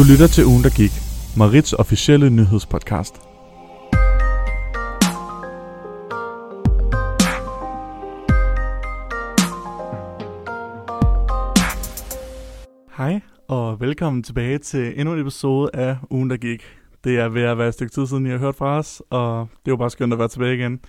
[0.00, 0.90] Du lytter til ugen, der gik.
[1.36, 3.14] Marits officielle nyhedspodcast.
[12.96, 16.62] Hej, og velkommen tilbage til endnu en episode af ugen, der gik.
[17.04, 19.48] Det er ved at være et stykke tid siden, jeg har hørt fra os, og
[19.50, 20.80] det er jo bare skønt at være tilbage igen.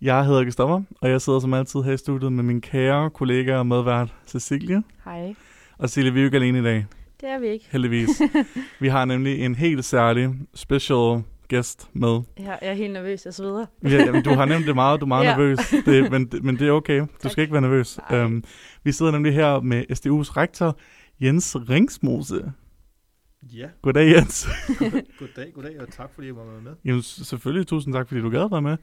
[0.00, 3.56] Jeg hedder Kristoffer, og jeg sidder som altid her i studiet med min kære kollega
[3.56, 4.82] og medvært Cecilie.
[5.04, 5.34] Hej.
[5.78, 6.86] Og Cecilie, vi er jo ikke alene i dag,
[7.20, 7.66] Det er vi ikke.
[7.70, 8.08] heldigvis.
[8.80, 12.20] vi har nemlig en helt særlig special guest med.
[12.38, 13.66] Jeg er helt nervøs, jeg sveder.
[13.84, 15.30] Ja, jamen, du har nemt det meget, du er meget Ja.
[15.32, 15.36] ja.
[15.36, 17.00] nervøs, det, men, men det er okay.
[17.00, 17.32] Du Tak.
[17.32, 17.98] skal ikke være nervøs.
[18.10, 18.24] Nej.
[18.24, 18.44] Um,
[18.84, 20.78] vi sidder nemlig her med SDU's rektor,
[21.20, 22.52] Jens Ringsmose.
[23.42, 24.48] Ja, Goddag, Jens.
[25.18, 26.72] goddag, goddag, og tak fordi jeg var med.
[26.84, 28.76] Jamen, selvfølgelig tusind tak, fordi du gad være med.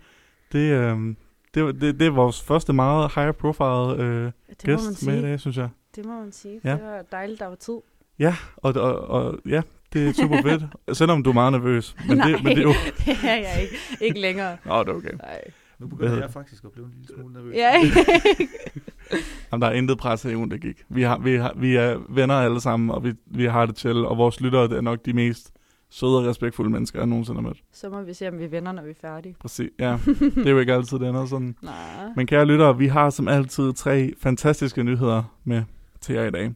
[0.52, 1.18] Det, øhm,
[1.54, 4.32] det, var- det, det er vores første meget high profile øh, man
[4.64, 5.70] gæst med i dag, synes jeg.
[5.96, 6.62] Det må man sige.
[6.64, 6.72] Ja.
[6.72, 7.78] Det var dejligt, der var tid.
[8.56, 9.62] Og, og, og ja,
[9.94, 11.96] det er super fedt, selvom du er meget nervøs.
[12.08, 12.74] Men, Nej, det, men det er jo...
[13.06, 13.76] det er jeg ikke.
[14.02, 14.58] Ikke længere.
[14.66, 15.14] Nå, det er okay.
[15.24, 15.42] Nej.
[15.80, 17.56] Nu Hvad begynder hedder jeg faktisk at blive en lille smule nervøs.
[17.56, 17.74] Ja,
[19.52, 20.84] Jamen, der er intet pres her i ugen, der gik.
[20.90, 24.06] Vi, har, vi, har, vi er venner alle sammen, og vi, vi har det til,
[24.06, 25.54] og vores lyttere er nok de mest
[25.90, 27.64] søde og respektfulde mennesker, jeg nogensinde har mødt.
[27.74, 29.36] Så må vi se, om vi vender, når vi er færdige.
[29.40, 29.98] Præcis, ja.
[30.20, 31.56] Det er jo ikke altid, det ender sådan.
[31.64, 31.74] Nej.
[32.16, 35.64] Men kære lyttere, vi har som altid tre fantastiske nyheder med
[36.02, 36.52] til jer i dag.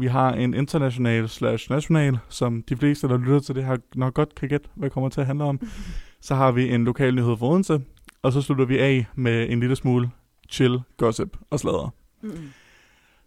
[0.00, 4.14] Vi har en international slash national, som de fleste, der lytter til det her, nok
[4.14, 5.60] godt kan gætte, hvad det kommer til at handle om.
[6.20, 7.80] Så har vi en lokal nyhed for Odense,
[8.22, 10.10] og så slutter vi af med en lille smule
[10.50, 11.94] chill, gossip og sladder.
[12.22, 12.30] Mm.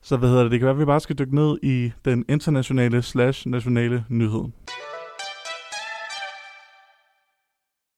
[0.02, 0.52] Så hvad hedder det?
[0.52, 4.44] Det kan være, at vi bare skal dykke ned i den internationale slash nationale nyhed.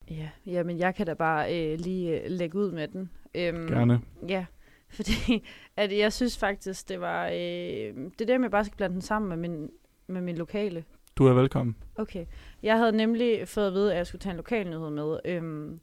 [0.10, 3.10] Ja, jamen jeg kan da bare øh, lige øh, lægge ud med den.
[3.36, 4.02] Øhm, Gerne.
[4.30, 4.46] Ja,
[4.98, 5.46] fordi
[5.78, 7.26] at jeg synes faktisk, det var...
[7.28, 7.34] Øh,
[8.20, 9.70] det der med, at jeg bare skal blande den sammen med min,
[10.08, 10.84] med min lokale.
[11.16, 11.76] Du er velkommen.
[11.96, 12.26] Okay.
[12.64, 15.20] Jeg havde nemlig fået at vide, at jeg skulle tage en lokal nyhed med.
[15.26, 15.80] Øhm,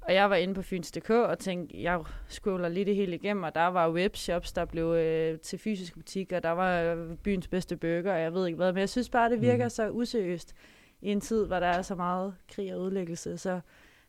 [0.00, 3.54] og jeg var inde på Fyns.dk og tænkte, jeg scroller lige det hele igennem, og
[3.54, 8.12] der var webshops, der blev øh, til fysiske butikker, der var øh, byens bedste burger,
[8.12, 8.72] og jeg ved ikke hvad.
[8.72, 9.70] Men jeg synes bare, det virker Mhm.
[9.70, 10.54] så useriøst
[11.00, 13.38] i en tid, hvor der er så meget krig og udlæggelse.
[13.38, 13.60] Så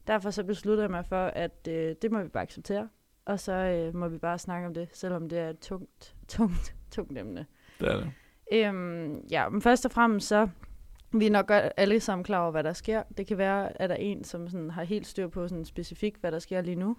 [0.07, 2.89] derfor så besluttede jeg mig for, at øh, det må vi bare acceptere.
[3.29, 6.75] Og så øh, må vi bare snakke om det, selvom det er et tungt, tungt,
[6.91, 7.45] tungt emne.
[7.79, 8.11] Det er det.
[8.51, 10.49] Øhm, ja, men først og fremmest så,
[11.11, 13.03] vi er nok godt alle sammen klar over, hvad der sker.
[13.17, 16.19] Det kan være, at der er en, som sådan har helt styr på sådan specifikt,
[16.21, 16.97] hvad der sker lige nu.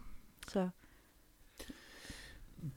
[0.49, 0.69] Så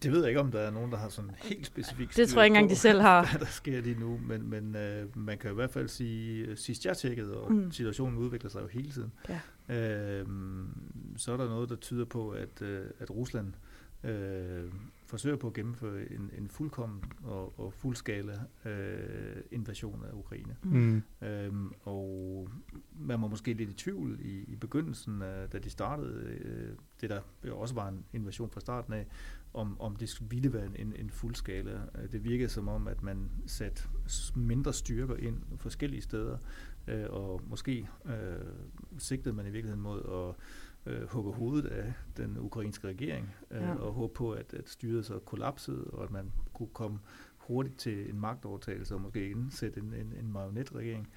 [0.04, 2.42] Det ved jeg ikke, om der er nogen, der har sådan helt specifikt det tror
[2.42, 3.28] jeg ikke engang, de selv har.
[3.32, 6.58] hvad der sker lige nu, men, men øh, man kan i hvert fald sige, øh,
[6.58, 7.58] sidst jeg tjekkede, og Mm.
[7.60, 7.72] mm.
[7.72, 9.40] situationen udvikler sig jo hele tiden, Ja.
[10.22, 10.28] øh,
[11.18, 13.54] så er der noget, der tyder på, at, øh, at Rusland
[14.04, 14.64] øh,
[15.06, 20.56] forsøger på at gennemføre en, en fuldkommen og, og fuldskala øh, invasion af Ukraine.
[20.64, 21.04] Mm.
[21.22, 22.50] Øhm, og
[23.00, 26.70] man var måske lidt i tvivl i, i begyndelsen, øh, da de startede, øh,
[27.02, 29.08] det der også var en invasion fra starten af,
[29.54, 31.72] om, om det ville være en, en fuldskala.
[31.74, 33.84] Øh, Det virkede som om, at man satte
[34.36, 36.38] mindre styrker ind forskellige steder,
[36.88, 38.14] øh, og måske øh,
[38.98, 43.76] sigtede man i virkeligheden mod at øh, hugge hovedet af den ukrainske regering, øh, ja.
[43.76, 47.00] og håbe på, at, at styret så kollapsede, og at man kunne komme
[47.38, 51.08] hurtigt til en magtovertagelse og måske indsætte en, en, en marionetregering.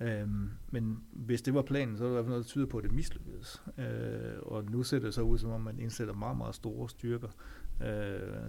[0.00, 2.66] Øhm, men hvis det var planen, så er der i hvert fald noget, der tyder
[2.66, 3.62] på, at det mislykkedes.
[3.78, 7.28] Øh, og nu ser det så ud, som om man indsætter meget, meget store styrker.
[7.80, 7.86] Øh,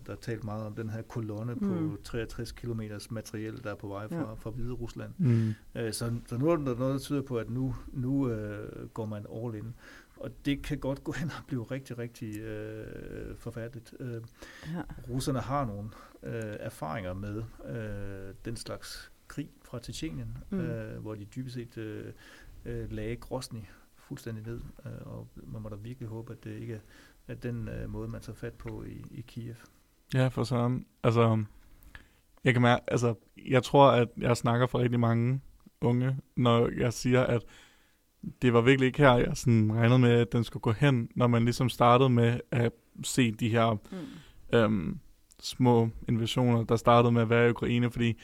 [0.05, 1.89] der er talt meget om den her kolonne mm.
[1.91, 4.33] På 63 km materiel, der er på vej fra, Ja.
[4.33, 5.11] fra Hvide Rusland.
[5.17, 5.53] Mm.
[5.75, 9.05] Øh, så, så nu er der noget, der tyder på, at nu, nu øh, går
[9.05, 9.73] man all in.
[10.17, 13.93] Og det kan godt gå hen og blive rigtig, rigtig øh, forfærdeligt.
[13.99, 14.21] Øh,
[14.73, 14.81] Ja.
[15.09, 15.89] russerne har nogle
[16.23, 20.57] øh, erfaringer med øh, den slags krig fra Tjetjenien, Mm.
[20.57, 20.63] mm.
[20.63, 22.13] øh, hvor de dybest set øh,
[22.65, 23.59] øh, lagde Grosny
[23.95, 26.79] fuldstændig ned, øh, og man må da virkelig håbe, at det ikke er
[27.27, 29.55] at den øh, måde, man tager fat på i, i Kiev.
[30.13, 30.85] Ja, for sådan.
[31.03, 31.43] Altså,
[32.43, 33.15] jeg kan mærke, altså,
[33.47, 35.41] jeg tror, at jeg snakker for rigtig mange
[35.81, 37.41] unge, når jeg siger, at
[38.41, 41.27] det var virkelig ikke her, jeg sådan regnede med, at den skulle gå hen, når
[41.27, 42.71] man ligesom startede med at
[43.03, 44.57] se de her Mm.
[44.57, 44.99] øhm,
[45.39, 48.19] små invasioner, der startede med at være i Ukraine, fordi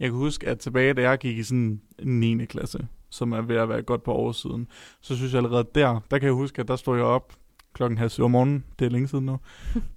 [0.00, 2.44] jeg kan huske, at tilbage, da jeg gik i sådan 9.
[2.44, 4.68] klasse, som er ved at være godt på år siden,
[5.00, 7.32] så synes jeg allerede der, der kan jeg huske, at der stod jeg op
[7.78, 9.38] klokken halv syv om morgenen, det er længe siden nu,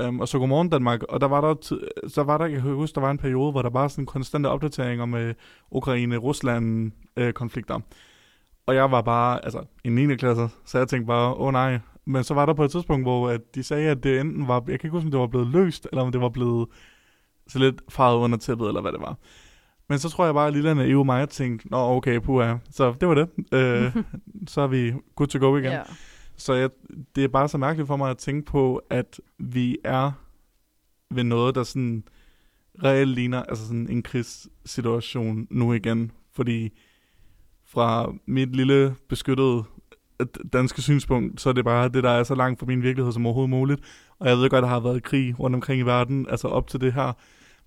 [0.08, 2.96] um, og så godmorgen Danmark, og der var der, så var der, jeg kan huske,
[2.96, 5.34] der var en periode, hvor der var sådan konstante opdateringer med
[5.72, 7.80] Ukraine-Rusland-konflikter.
[8.66, 10.16] og jeg var bare, altså, i 9.
[10.16, 13.06] klasse, så jeg tænkte bare, åh oh, nej, men så var der på et tidspunkt,
[13.06, 15.28] hvor at de sagde, at det enten var, jeg kan ikke huske, om det var
[15.28, 16.68] blevet løst, eller om det var blevet
[17.48, 19.18] så lidt faret under tæppet, eller hvad det var.
[19.90, 23.08] Men så tror jeg bare, at lille naive mig tænkte, nå okay, puha, så det
[23.08, 23.30] var det.
[23.52, 23.96] Øh,
[24.54, 25.72] så er vi good to go igen.
[25.72, 25.82] Ja.
[26.42, 26.70] Så jeg,
[27.16, 30.12] det er bare så mærkeligt for mig at tænke på, at vi er
[31.12, 32.04] ved noget, der sådan
[32.84, 36.12] reelt ligner altså sådan en krigssituation nu igen.
[36.34, 36.70] Fordi
[37.66, 39.64] fra mit lille beskyttede
[40.20, 43.14] øh, danske synspunkt, så er det bare det, der er så langt fra min virkelighed
[43.14, 43.82] som overhovedet muligt.
[44.20, 46.68] Og jeg ved godt, at der har været krig rundt omkring i verden, altså op
[46.68, 47.14] til det her.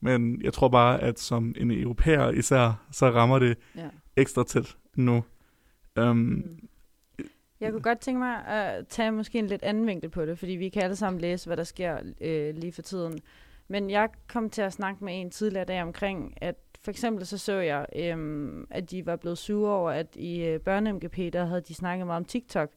[0.01, 3.89] Men jeg tror bare, at som en europæer især, så rammer det ja.
[4.17, 5.25] ekstra tæt nu.
[6.01, 6.69] Um, Mm.
[7.65, 10.53] Jeg kunne godt tænke mig at tage måske en lidt anden vinkel på det, fordi
[10.53, 13.19] vi kan alle sammen læse, hvad der sker øh, lige for tiden.
[13.69, 17.39] Men jeg kom til at snakke med en tidligere dag omkring, at for eksempel så
[17.39, 21.61] så jeg, øhm, at de var blevet sure over, at i øh, børne-MGP, der havde
[21.61, 22.71] de snakket meget om TikTok.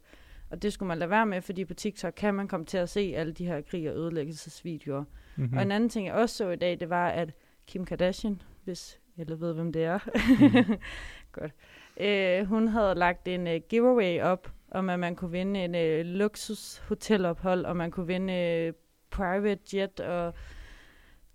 [0.50, 2.90] Og det skulle man lade være med, fordi på TikTok kan man komme til at
[2.90, 5.00] se alle de her krig- og ødelæggelsesvideoer.
[5.01, 5.07] Mm.
[5.44, 5.57] mm-hmm.
[5.57, 7.30] Og en anden ting, jeg også så i dag, det var, at
[7.68, 10.00] Kim Kardashian, hvis alle ved, hvem det er,
[10.40, 10.75] Mhm.
[11.40, 11.51] godt,
[12.00, 16.06] øh, hun havde lagt en uh, giveaway op, om at man kunne vinde en øh,
[16.06, 18.74] luksushotelophold, og man kunne vinde øh,
[19.12, 20.34] private jet og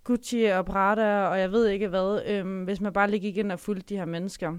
[0.04, 3.52] Gucci og Prada, og jeg ved ikke hvad, øh, hvis man bare lige gik ind
[3.52, 4.58] og fulgte de her mennesker.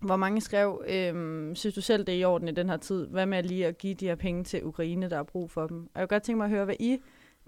[0.00, 1.14] Hvor mange skrev, øh,
[1.56, 3.06] synes du selv, det er i orden i den her tid?
[3.06, 5.78] Hvad med lige at give de her penge til Ukraine, der har brug for dem?
[5.78, 6.98] Og jeg kunne godt tænke mig at høre, hvad I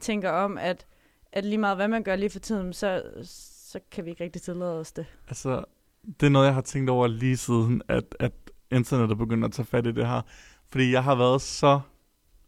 [0.00, 0.86] tænker om, at,
[1.32, 4.42] at lige meget hvad man gør lige for tiden, så, så kan vi ikke rigtig
[4.42, 5.06] tillade os det.
[5.28, 5.64] Altså,
[6.20, 8.32] det er noget, jeg har tænkt over lige siden, at, at
[8.70, 10.22] internettet begynder at tage fat i det her.
[10.74, 11.80] Fordi jeg har været så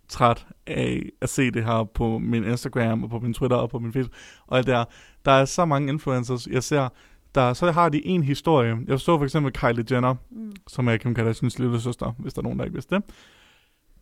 [0.09, 3.79] træt af at se det her på min Instagram og på min Twitter og på
[3.79, 4.15] min Facebook
[4.47, 4.85] og alt det her.
[5.25, 6.89] Der er så mange influencers, jeg ser,
[7.35, 8.77] der, så har de en historie.
[8.87, 10.53] Jeg så for eksempel Kylie Jenner, Mm.
[10.69, 13.05] som er Kim Kardashians lille søster, hvis der er nogen, der ikke vidste det.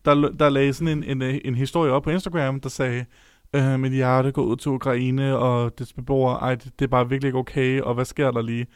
[0.05, 3.05] Der, der lagde sådan en, en, en historie op på Instagram, der sagde,
[3.55, 7.09] øh, mit hjerte går ud til Ukraine, og dets beboere, ej, det, det er bare
[7.09, 8.67] virkelig ikke okay, og hvad sker der lige?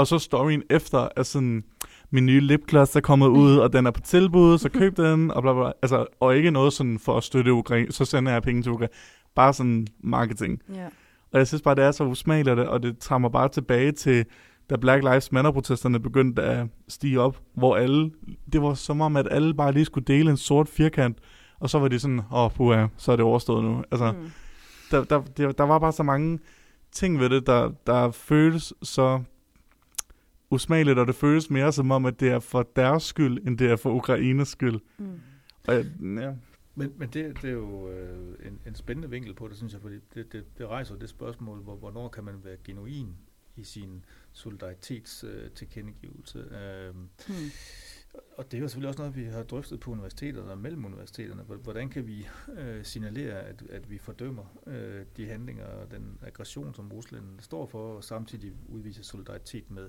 [0.00, 1.64] Og så storyen efter, at sådan,
[2.10, 5.42] min nye lipgloss er kommet ud, og den er på tilbud, så køb den, og
[5.42, 5.72] bla bla.
[5.82, 8.92] Altså, og ikke noget sådan for at støtte Ukraine, så sender jeg penge til Ukraine.
[9.34, 10.62] Bare sådan marketing.
[10.74, 10.86] Ja.
[11.32, 14.24] Og jeg synes bare, det er så usmageligt, og det tager mig bare tilbage til,
[14.70, 18.10] da Black Lives Matter-protesterne begyndte at stige op, hvor alle,
[18.52, 21.18] det var som om, at alle bare lige skulle dele en sort firkant,
[21.60, 23.84] og så var de sådan, åh, oh, puha, så er det overstået nu.
[23.90, 24.30] Altså, Mm.
[24.90, 26.38] der, der, der, der var bare så mange
[26.92, 29.20] ting ved det, der, der føles så
[30.50, 33.70] usmageligt, og det føles mere som om, at det er for deres skyld, end det
[33.70, 34.80] er for Ukraines skyld.
[34.98, 35.20] Mm.
[35.68, 36.32] Og jeg, ja.
[36.74, 39.80] Men, men det, det er jo øh, en, en spændende vinkel på det, synes jeg,
[39.80, 43.14] fordi det, det, det rejser det spørgsmål, hvor, hvornår kan man være genuin
[43.56, 46.38] i sin solidaritets øh, tilkendegivelse.
[46.38, 47.34] Øh, Mm.
[48.36, 51.42] Og det er jo selvfølgelig også noget, vi har drøftet på universiteterne og mellem universiteterne.
[51.42, 52.28] Hvor- Hvordan kan vi
[52.58, 57.66] øh, signalere, at, at vi fordømmer øh, de handlinger og den aggression, som Rusland står
[57.66, 59.88] for, og samtidig udviser solidaritet med.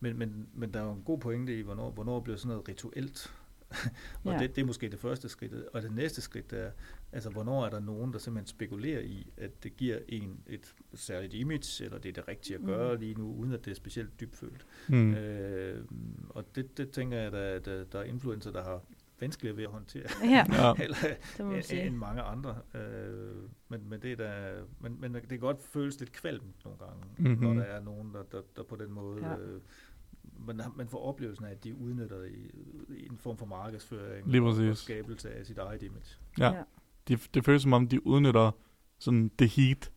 [0.00, 2.68] Men, men, men der er jo en god pointe i, hvornår, hvornår bliver sådan noget
[2.68, 3.32] rituelt.
[4.24, 4.38] og Ja.
[4.38, 5.52] det, det er måske det første skridt.
[5.52, 6.70] Og det næste skridt er,
[7.12, 11.34] altså hvornår er der nogen, der simpelthen spekulerer i, at det giver en et særligt
[11.34, 13.00] image, eller det er det rigtige at gøre Mm.
[13.00, 14.66] lige nu, uden at det er specielt dybfølt.
[14.88, 15.14] Mm.
[15.14, 15.84] Øh,
[16.28, 18.82] og det, det tænker jeg, at der, der er influencer, der har
[19.20, 20.72] vanskeligere ved at håndtere, Ja, Ja.
[20.84, 20.96] eller,
[21.36, 22.58] det må man end, end mange andre.
[22.74, 23.34] Øh,
[23.68, 27.04] men, men, det er da, men, men det kan godt føles lidt kvalmt nogle gange,
[27.18, 27.28] Mhm.
[27.28, 27.42] mm-hmm.
[27.46, 29.20] når der er nogen, der, der, der på den måde...
[29.26, 29.30] Ja.
[29.30, 29.38] Ja.
[29.38, 29.60] Øh,
[30.46, 32.50] man, man får oplevelsen af, at de udnytter det i,
[32.94, 36.16] i en form for markedsføring Lige og, skabelse af sit eget image.
[36.38, 36.62] Ja.
[37.10, 38.50] De, det føles som om, de udnytter
[38.98, 39.90] sådan det heat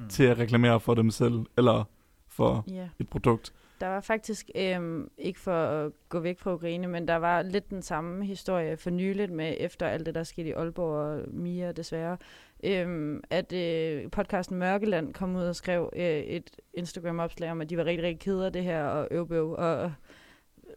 [0.00, 0.08] Mm.
[0.08, 1.84] til at reklamere for dem selv, eller
[2.28, 2.88] for ja.
[2.98, 3.52] et produkt.
[3.80, 7.70] Der var faktisk, øhm, ikke for at gå væk fra Ukraine, men der var lidt
[7.70, 11.72] den samme historie for nyligt med, efter alt det, der skete i Aalborg og Mia
[11.72, 12.16] desværre,
[12.64, 17.76] øhm, at øh, podcasten Mørkeland kom ud og skrev øh, et Instagram-opslag om, at de
[17.76, 19.92] var rigtig, rigtig kede af det her, og øvbøv, og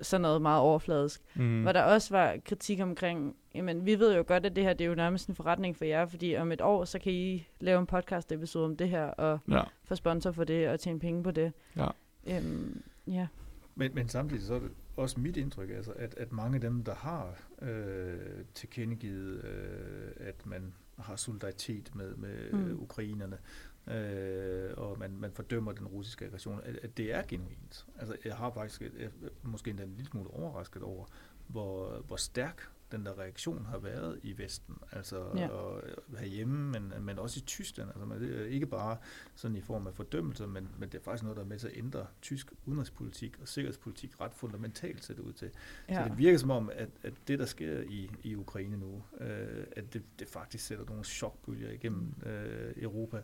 [0.01, 1.21] sådan noget meget overfladisk.
[1.35, 1.61] Mm.
[1.61, 4.85] Hvor der også var kritik omkring, jamen vi ved jo godt, at det her det
[4.85, 7.79] er jo nærmest en forretning for jer, fordi om et år, så kan I lave
[7.79, 9.61] en podcast episode om det her, og Ja.
[9.83, 11.53] få sponsor for det, og tjene penge på det.
[11.75, 11.87] Ja.
[12.27, 13.27] Øhm, ja.
[13.75, 16.83] Men, men samtidig så er det også mit indtryk, altså, at, at mange af dem,
[16.83, 18.17] der har øh,
[18.53, 22.81] tilkendegivet, øh, at man har solidaritet med, med mm.
[22.81, 23.37] ukrainerne,
[23.87, 27.85] øh, og man, man fordømmer den russiske aggression, at, at det er genuint.
[27.99, 29.09] Altså, jeg har faktisk jeg,
[29.43, 31.05] måske endda en lille smule overrasket over,
[31.47, 35.47] hvor, hvor stærk den der reaktion har været i Vesten, altså Ja.
[35.47, 35.81] og
[36.17, 37.89] herhjemme, men, men også i Tyskland.
[37.89, 38.97] Altså, man, det er ikke bare
[39.35, 41.67] sådan i form af fordømmelse, men, men det er faktisk noget, der er med til
[41.67, 45.51] at ændre tysk udenrigspolitik og sikkerhedspolitik ret fundamentalt, ser det ud til.
[45.89, 45.93] Ja.
[45.93, 46.03] ja.
[46.03, 49.65] Så det virker som om, at, at det, der sker i, i Ukraine nu, øh,
[49.75, 53.21] at det, det faktisk sætter nogle chokbølger igennem øh, Europa.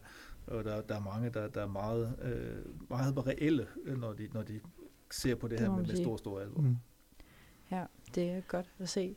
[0.51, 4.27] Og der, der er mange, der, der er meget, øh, meget reelle, øh, når de,
[4.33, 4.59] når de
[5.11, 6.61] ser på det, Det her med, med stor, stor alvor.
[6.61, 6.75] Mm.
[7.71, 7.83] Ja,
[8.15, 9.15] det er godt at se.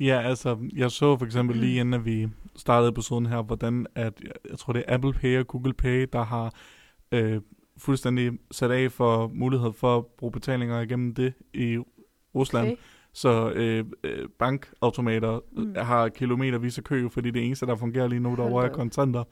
[0.00, 4.20] Ja, altså, jeg så for eksempel lige inden, at vi startede episoden her, hvordan at,
[4.50, 6.54] jeg tror det er Apple Pay og Google Pay, der har
[7.12, 7.40] øh,
[7.76, 11.78] fuldstændig sat af for mulighed for at bruge betalinger igennem det i
[12.34, 12.66] Rusland.
[12.66, 12.76] Okay.
[13.12, 15.62] Så øh, øh, bankautomater Mm.
[15.62, 15.74] mm.
[15.76, 19.24] har kilometervis af kø, fordi det eneste, der fungerer lige nu Hold derovre, er kontanter.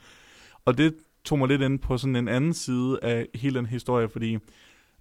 [0.65, 0.95] Og det
[1.27, 4.39] tog mig lidt ind på sådan en anden side af hele den historie, fordi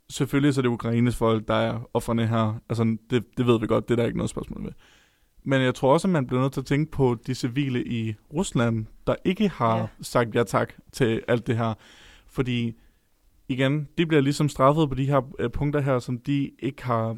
[0.09, 2.59] selvfølgelig så er det Ukraines folk, der er offerne her.
[2.69, 4.71] Altså, det, det ved vi godt, det er der ikke noget spørgsmål med.
[5.43, 8.15] Men jeg tror også, at man bliver nødt til at tænke på de civile i
[8.33, 9.87] Rusland, der ikke har ja.
[10.01, 11.73] sagt ja tak til alt det her.
[12.27, 12.73] Fordi
[13.47, 17.17] igen, de bliver ligesom straffet på de her øh, punkter her, som de ikke har,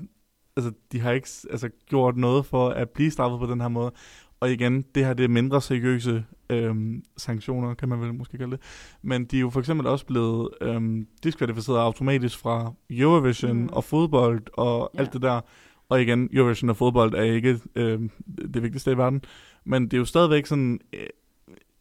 [0.57, 3.91] altså de har ikke altså, gjort noget for at blive straffet på den her måde.
[4.39, 8.51] Og igen, det her det er mindre seriøse øhm, sanktioner, kan man vel måske kalde
[8.51, 8.61] det.
[9.01, 13.69] Men de er jo for eksempel også blevet øhm, diskvalificeret automatisk fra Eurovision Mm.
[13.71, 14.99] og fodbold og Ja.
[14.99, 15.41] alt det der.
[15.89, 18.09] Og igen, Eurovision og fodbold er ikke øhm,
[18.53, 19.21] det vigtigste i verden.
[19.65, 21.07] Men det er jo stadigvæk sådan, øh,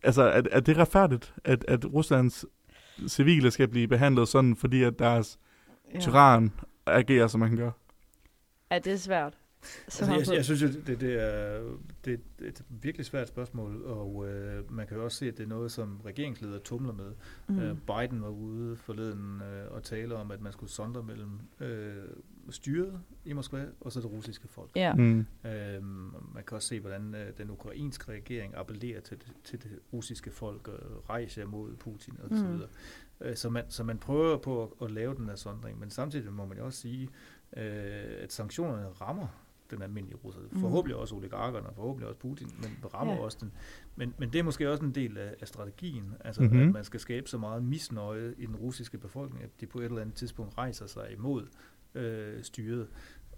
[0.02, 2.44] altså er, er det retfærdigt, at, at Ruslands
[3.08, 5.38] civile skal blive behandlet sådan, fordi at deres
[5.94, 5.98] Ja.
[6.00, 6.52] tyran
[6.86, 7.72] agerer, som man kan gøre?
[8.70, 9.34] Ja, det er svært.
[9.88, 11.62] Så Altså, jeg, jeg synes jo, det, det, er,
[12.04, 15.44] det er et virkelig svært spørgsmål, og øh, man kan jo også se, at det
[15.44, 17.12] er noget, som regeringsleder tumler med.
[17.48, 17.58] Mm.
[17.58, 21.30] Øh, Biden var ude forleden øh, og tale om, at man skulle sondre mellem
[21.60, 22.04] øh,
[22.50, 24.70] styret i Moskva og så det russiske folk.
[24.76, 24.94] Ja.
[24.94, 25.18] Mm.
[25.44, 25.82] Øh,
[26.34, 30.30] man kan også se, hvordan øh, den ukrainske regering appellerer til det, til det russiske
[30.30, 32.52] folk og rejser mod Putin og så Mm.
[32.52, 32.68] videre.
[33.20, 36.32] Øh, så, man, så man prøver på at, at lave den her sondring, men samtidig
[36.32, 37.08] må man jo også sige,
[37.56, 37.62] øh,
[38.22, 39.26] at sanktionerne rammer
[39.70, 40.40] den almindelige russer.
[40.52, 40.60] Mm.
[40.60, 43.20] Forhåbentlig også oligarkerne, og forhåbentlig også Putin, men rammer Ja.
[43.20, 43.52] også den.
[43.96, 46.60] Men, men det er måske også en del af, af strategien, altså Mhm.
[46.60, 49.84] at man skal skabe så meget misnøje i den russiske befolkning, at de på et
[49.84, 51.46] eller andet tidspunkt rejser sig imod
[51.94, 52.88] øh, styret.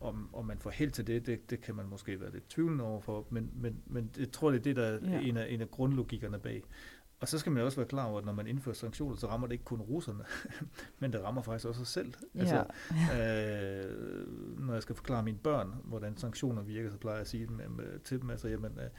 [0.01, 2.85] Om, om man får held til det, det, det kan man måske være lidt tvivlende
[2.85, 5.21] overfor, men, men, men jeg tror, det er det, der er Ja.
[5.21, 6.63] en, af, en af grundlogikkerne bag.
[7.21, 9.47] Og så skal man også være klar over, at når man indfører sanktioner, så rammer
[9.47, 10.25] det ikke kun russerne,
[11.01, 12.15] men det rammer faktisk også os selv.
[12.35, 12.65] Altså,
[13.13, 13.85] ja.
[13.85, 17.47] øh, når jeg skal forklare mine børn, hvordan sanktioner virker, så plejer jeg at sige
[17.47, 18.91] dem, øh, til dem, altså, jamen, øh,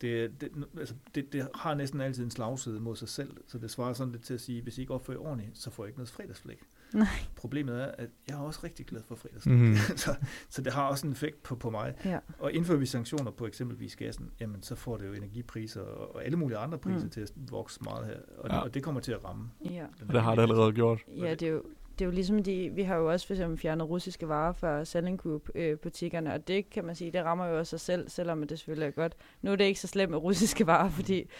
[0.00, 3.70] det, det, altså, det, det har næsten altid en slagside mod sig selv, så det
[3.70, 5.98] svarer sådan lidt til at sige, hvis I ikke opfører ordentligt, så får jeg ikke
[5.98, 6.62] noget fredagsflæk.
[6.94, 7.06] Nej.
[7.36, 9.74] Problemet er, at jeg er også rigtig glad for fredagsflæk, Mhm.
[10.04, 10.14] så,
[10.48, 11.94] så det har også en effekt på, på mig.
[12.04, 12.18] ja.
[12.38, 16.24] Og indfører vi sanktioner på eksempelvis gassen, jamen så får det jo energipriser og, og
[16.24, 17.04] alle mulige andre priser Mm.
[17.04, 17.10] mm.
[17.10, 18.58] til at vokse meget her, og, Ja.
[18.60, 19.50] og det kommer til at ramme.
[19.64, 19.70] ja.
[19.98, 21.00] den Og det har det allerede gjort.
[21.16, 21.62] Ja, det er jo,
[21.98, 24.84] det er jo ligesom de, vi har jo også for eksempel fjernet russiske varer fra
[24.84, 28.08] Selling Group øh, butikkerne, og det kan man sige, det rammer jo også sig selv,
[28.08, 29.14] selvom det selvfølgelig er godt.
[29.42, 31.30] Nu er det ikke så slemt med russiske varer, fordi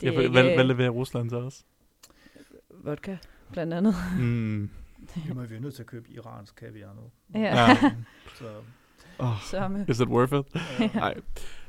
[0.00, 1.64] det er ja, ikke hvad, hvad leverer Rusland til os?
[2.84, 3.16] vodka,
[3.52, 3.94] blandt andet.
[4.18, 4.70] Mm.
[5.26, 7.10] Vi må vi er nødt til at købe iransk kaviar nu.
[7.40, 7.40] Ja.
[7.40, 7.76] Ja.
[8.38, 8.44] Så,
[9.18, 9.88] Oh, Så med.
[9.88, 10.62] is it worth it?
[10.80, 10.90] ja.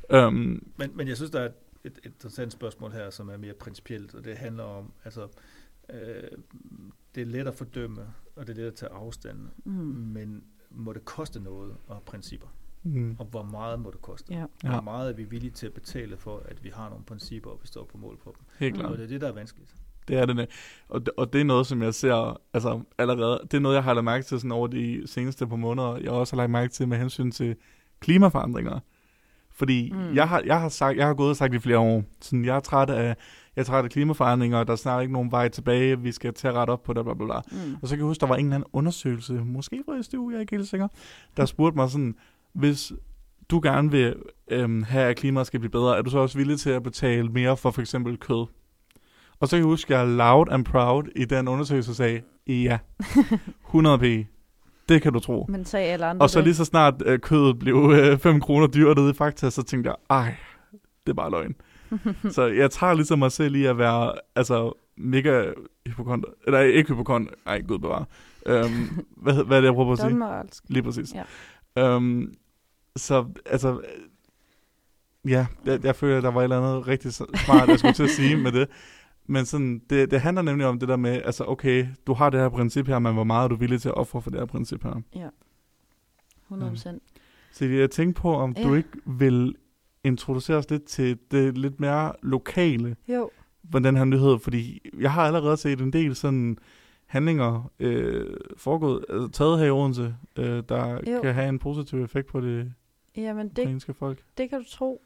[0.10, 0.25] Nej.
[0.27, 0.34] Um,
[0.77, 1.53] men, men jeg synes, der er et,
[1.84, 5.27] et interessant spørgsmål her, som er mere principielt, og det handler om, altså,
[5.89, 6.24] øh,
[7.15, 8.01] det er let at fordømme,
[8.36, 9.74] og det er let at tage afstand, Mm.
[9.74, 12.48] men må det koste noget have principper?
[12.84, 13.15] mm.
[13.20, 14.34] Og hvor meget må det koste?
[14.34, 14.46] Ja.
[14.63, 14.70] Ja.
[14.70, 17.60] Hvor meget er vi villige til at betale for, at vi har nogle principper, og
[17.62, 18.41] vi står på mål for dem?
[18.60, 18.91] Helt klart.
[18.91, 19.75] Og det er det, der er vanskeligt.
[20.08, 20.48] Det er det.
[20.90, 23.40] Og, og det er noget, som jeg ser altså, allerede.
[23.52, 25.98] Det er noget, jeg har lagt mærke til sådan over de seneste par måneder.
[25.98, 27.56] Jeg har også lagt mærke til med hensyn til
[28.00, 28.80] klimaforandringer.
[29.56, 30.00] Fordi Mm.
[30.00, 30.16] mm.
[30.16, 32.56] jeg, har, jeg, har sagt, jeg har gået og sagt i flere år, sådan, jeg
[32.56, 33.04] er træt af,
[33.56, 36.48] jeg er træt af klimaforandringer, der er snart ikke nogen vej tilbage, vi skal til
[36.48, 37.42] at rette op på det, bla bla bla.
[37.52, 37.76] Mm.
[37.82, 40.38] Og så kan jeg huske, der var en eller anden undersøgelse, måske fra SDU, jeg
[40.38, 40.88] er ikke helt sikker,
[41.38, 42.16] der spurgte mig sådan,
[42.54, 42.94] hvis
[43.50, 44.16] du gerne vil
[44.52, 47.30] øhm, have, at klimaet skal blive bedre, er du så også villig til at betale
[47.30, 48.46] mere for for eksempel kød?
[49.39, 52.77] Og så kan jeg huske, at jeg loud and proud i den undersøgelse sagde, ja,
[53.67, 54.27] 100 p.
[54.89, 55.46] Det kan du tro.
[55.50, 56.46] Men sagde alle andre Og så det?
[56.46, 59.89] lige så snart øh, kødet blev øh, 5 kroner dyrere nede i Fakta, så tænkte
[59.89, 60.36] jeg, ej,
[61.06, 61.56] det er bare løgn.
[62.36, 65.51] så jeg tager ligesom mig selv i at være altså, mega
[65.88, 66.25] hypokont.
[66.46, 68.06] Eller ikke hypokont, nej, gud bevare.
[68.46, 70.10] Øhm, hvad, hvad er det, jeg prøver at sige?
[70.10, 70.62] Danmarks.
[70.67, 71.13] Lige præcis.
[71.75, 71.96] Ja.
[71.96, 72.34] Øhm,
[72.96, 77.70] så altså, øh, ja, jeg, jeg føler, at der var et eller andet rigtig smart,
[77.70, 78.67] jeg skulle til at sige med det.
[79.28, 82.40] Men sådan, det, det handler nemlig om det der med, altså okay, du har det
[82.40, 84.46] her princip her, men hvor meget er du villig til at ofre for det her
[84.46, 85.30] princip her?
[86.46, 87.04] 100 procent.
[87.52, 88.64] Så jeg tænkte på, om ja.
[88.64, 88.78] du Ja.
[88.78, 89.56] ikke vil
[90.04, 93.30] introducere os lidt til det lidt mere lokale Jo.
[93.72, 96.58] på den her nyhed, fordi jeg har allerede set en del sådan
[97.06, 101.22] handlinger øh, foregået, altså taget her i Odense, øh, der Jo.
[101.22, 102.74] kan have en positiv effekt på det
[103.18, 104.20] Jamen, det, folk.
[104.38, 105.02] det kan du tro.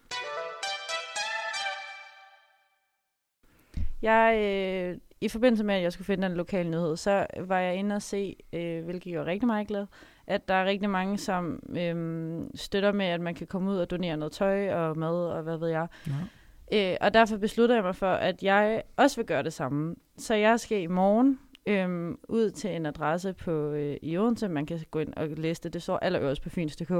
[4.02, 7.76] Jeg, øh, I forbindelse med, at jeg skulle finde den lokale nyhed, så var jeg
[7.76, 9.86] inde og se, øh, hvilket gjorde rigtig meget glad,
[10.28, 13.92] at der er rigtig mange, som øhm, støtter med, at man kan komme ud og
[13.92, 15.88] donere noget tøj og mad og hvad ved jeg.
[16.08, 16.92] Ja.
[16.92, 19.96] Øh, og derfor beslutter jeg mig for, at jeg også vil gøre det samme.
[20.18, 24.48] Så jeg skal i morgen øhm, ud til en adresse på øh, i Odense.
[24.48, 25.74] Man kan gå ind og læse det.
[25.74, 26.92] Det står allerøverst på fyns.dk.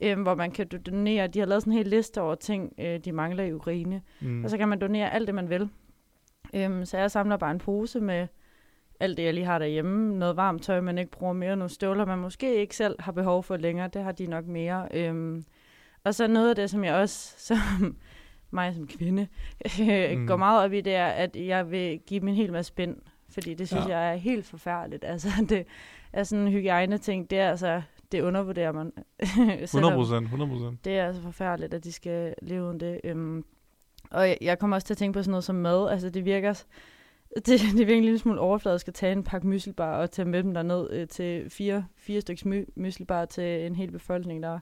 [0.00, 1.26] Øhm, hvor man kan do- donere.
[1.26, 4.02] De har lavet sådan en hel liste over ting, øh, de mangler i Ukraine.
[4.20, 4.44] Mm.
[4.44, 5.68] Og så kan man donere alt det, man vil.
[6.52, 8.26] Øhm, så jeg samler bare en pose med
[9.00, 10.18] alt det, jeg lige har derhjemme.
[10.18, 11.56] Noget varmt tøj, man ikke bruger mere.
[11.56, 13.88] Nogle støvler, man måske ikke selv har behov for længere.
[13.88, 14.88] Det har de nok mere.
[14.94, 15.44] Øhm,
[16.04, 17.96] og så noget af det, som jeg også, som
[18.50, 19.26] mig som kvinde,
[19.78, 20.18] mm.
[20.20, 20.26] Mm.
[20.26, 22.96] går meget op i, det er, at jeg vil give en hel masse spænd.
[23.30, 23.98] Fordi det synes Ja.
[23.98, 25.04] jeg er helt forfærdeligt.
[25.12, 25.66] Altså, det
[26.12, 27.30] er sådan en hygiejne-ting.
[27.30, 27.82] Det er altså,
[28.12, 28.92] det undervurderer man.
[29.18, 30.84] 100 Selvom- procent, 100 procent.
[30.84, 33.00] det er altså forfærdeligt, at de skal leve uden det.
[33.04, 33.44] Øhm,
[34.12, 35.90] og jeg, jeg kommer også til at tænke på sådan noget som mad.
[35.90, 36.62] Altså, det virker...
[37.36, 40.42] Det, det virker en lille smule overfladisk at tage en pakke myslibar og tage med
[40.42, 44.58] dem derned øh, til fire, fire stykker my, myslibar til en hel befolkning, der,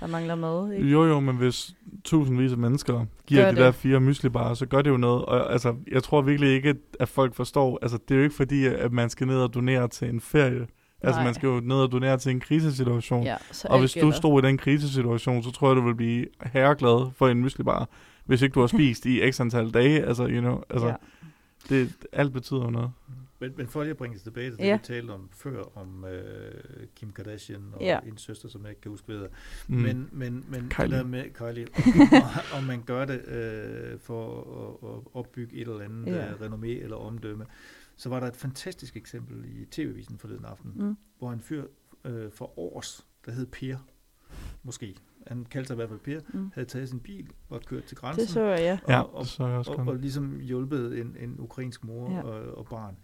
[0.00, 0.72] der mangler mad.
[0.72, 0.88] Ikke?
[0.88, 1.74] Jo, jo, men hvis
[2.04, 3.64] tusindvis af mennesker giver Gør de det.
[3.64, 5.24] der fire myslibarer, så gør det jo noget.
[5.24, 8.66] Og altså, jeg tror virkelig ikke, at folk forstår, altså det er jo ikke fordi,
[8.66, 10.66] at man skal ned og donere til en ferie.
[11.02, 11.24] Altså Nej.
[11.24, 13.24] man skal jo ned og donere til en krisesituation.
[13.24, 14.16] Ja, og hvis du gælder.
[14.16, 17.88] stod i den krisesituation, så tror jeg, du vil blive herreglad for en myslibar,
[18.26, 20.04] hvis ikke du har spist i x antal dage.
[20.04, 20.94] Altså, you know, altså, ja.
[21.68, 22.92] det, alt betyder noget.
[23.40, 24.76] Men, men for lige at bringe tilbage til det, Ja.
[24.76, 26.52] vi talte om før, om øh,
[26.96, 27.98] Kim Kardashian og Ja.
[28.06, 29.28] en søster, som jeg ikke kan huske, hvad.
[29.68, 29.76] Mm.
[29.76, 31.04] Men, men, men Kylie.
[31.04, 31.66] med Kylie,
[32.56, 34.40] om, man gør det øh, for
[34.82, 36.24] at, at opbygge et eller andet Ja.
[36.26, 36.32] ja.
[36.32, 37.46] renommé eller omdømme,
[37.96, 40.72] så var der et fantastisk eksempel i TV-avisen forleden aften.
[40.76, 40.96] Mm.
[41.18, 41.64] hvor en fyr
[42.04, 43.76] øh, for års, der hed Per,
[44.62, 44.94] måske,
[45.26, 46.50] han kaldte sig i hvert fald Per, Mm.
[46.54, 48.20] havde taget sin bil og kørt til grænsen.
[48.22, 48.78] Det så jeg, ja.
[48.94, 52.22] Ja, og, og, så jeg også og, og ligesom hjulpet en, en ukrainsk mor Ja.
[52.22, 52.96] og, og barn.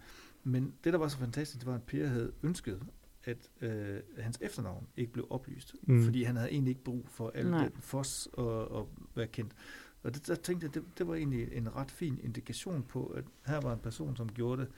[0.44, 2.82] Men det, der var så fantastisk, det var, at Per havde ønsket,
[3.24, 5.74] at øh, hans efternavn ikke blev oplyst.
[5.82, 5.94] Mm.
[5.94, 6.04] Mm.
[6.04, 7.62] Fordi han havde egentlig ikke brug for alt Nej.
[7.62, 9.52] den fos og, og være kendt.
[10.02, 13.24] Og det, der tænkte jeg, det, det var egentlig en ret fin indikation på, at
[13.46, 14.70] her var en person, som gjorde det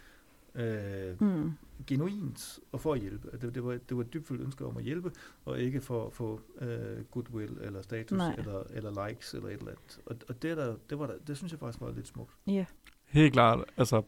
[0.54, 1.52] øh, Mm.
[1.86, 3.28] genuint og for at hjælpe.
[3.40, 5.10] Det, det, var, det var et dybfølt ønske om at hjælpe,
[5.44, 8.34] og ikke for at få øh, goodwill eller status Nej.
[8.38, 10.00] eller, eller likes eller et eller andet.
[10.06, 12.32] Og, og det, der, det, var der, det synes jeg faktisk var lidt smukt.
[12.46, 12.64] Ja.
[13.06, 14.02] Helt klart, altså,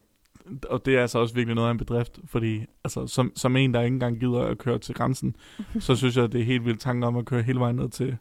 [0.71, 3.75] og det er altså også virkelig noget af en bedrift, fordi altså, som, som en,
[3.75, 5.37] der ikke engang gider at køre til grænsen,
[5.81, 8.17] så synes jeg, det er helt vildt tanke om at køre hele vejen ned til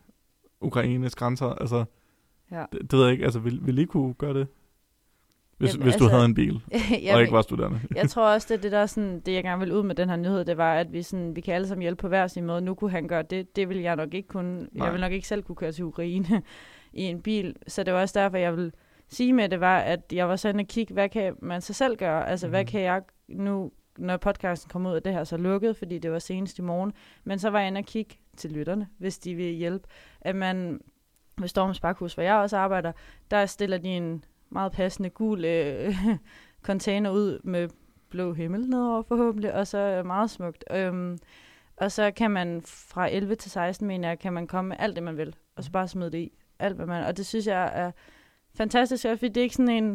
[0.62, 1.46] Ukraines grænser.
[1.46, 1.86] Altså,
[2.52, 2.66] ja.
[2.72, 4.48] det, det ved jeg ikke, altså, vil, vil I kunne gøre det?
[5.58, 6.62] Hvis, Jamen, hvis du altså, havde en bil,
[7.14, 7.80] og ikke var studerende.
[7.96, 9.96] jeg tror også, det er det, der er sådan, det jeg gerne vil ud med
[9.96, 12.28] den her nyhed, det var, at vi, sådan, vi kan alle sammen hjælpe på hver
[12.28, 12.62] sin måde.
[12.62, 14.60] Nu kunne han gøre det, det vil jeg nok ikke kunne.
[14.72, 14.86] Nej.
[14.86, 16.42] Jeg vil nok ikke selv kunne køre til Ukraine
[16.94, 17.56] i en bil.
[17.68, 18.72] Så det var også derfor, jeg vil
[19.10, 21.96] sige med det, var, at jeg var sådan at kigge, hvad kan man så selv
[21.98, 22.30] gøre?
[22.30, 22.50] Altså, mm.
[22.52, 22.68] hvad Mhm.
[22.68, 26.20] kan jeg nu, når podcasten kom ud, og det her så lukket, fordi det var
[26.20, 26.94] senest i morgen.
[27.24, 29.88] Men så var jeg inde og kigge til lytterne, hvis de vil hjælpe.
[30.22, 30.80] At man,
[31.38, 32.92] ved Storms Bakhus, hvor jeg også arbejder,
[33.32, 35.96] der stiller de en meget passende gul øh,
[36.68, 37.70] container ud med
[38.10, 40.64] blå himmel nedover forhåbentlig, og så er meget smukt.
[40.72, 41.18] Øhm,
[41.78, 44.96] og så kan man fra 11 til 16, mener jeg, kan man komme med alt
[44.96, 46.32] det, man vil, og så bare smide det i.
[46.60, 47.92] Alt, hvad man, og det synes jeg er
[48.54, 49.90] fantastisk, fordi det er ikke sådan en,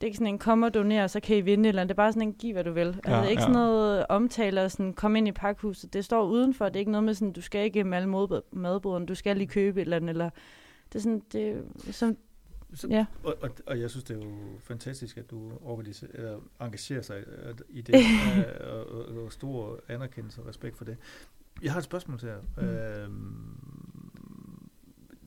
[0.00, 1.82] det er ikke sådan en, kom og donere, så kan I vinde eller.
[1.84, 2.86] Det er bare sådan en, giv hvad du vil.
[2.86, 3.46] Altså, Ja, det er ikke ja.
[3.46, 5.92] sådan noget omtale og sådan, kom ind i pakhuset.
[5.92, 6.64] Det står udenfor.
[6.64, 8.08] Det er ikke noget med sådan, du skal ikke med alle
[8.52, 10.08] madboderne, du skal lige købe et eller andet.
[10.08, 10.30] Eller,
[10.92, 12.16] det er sådan, det som,
[12.74, 13.06] Så, Ja.
[13.24, 17.24] og, og, og jeg synes, det er jo fantastisk, at du organiser, eller engagerer sig
[17.26, 17.94] øh, i det,
[18.72, 20.96] og, og, og stor anerkendelse og respekt for det.
[21.62, 22.40] Jeg har et spørgsmål til jer.
[22.56, 22.62] Mm.
[22.64, 23.60] Øhm,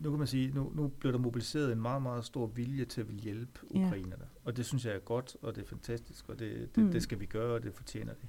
[0.01, 3.01] nu kan man sige, nu, nu bliver der mobiliseret en meget, meget stor vilje til
[3.01, 3.87] at vil hjælpe Ja.
[3.87, 4.23] ukrainerne.
[4.45, 6.91] Og det synes jeg er godt, og det er fantastisk, og det, det, Mm.
[6.91, 8.27] det skal vi gøre, og det fortjener de.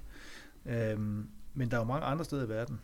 [0.91, 2.79] Øhm, men der er jo mange andre steder i verden,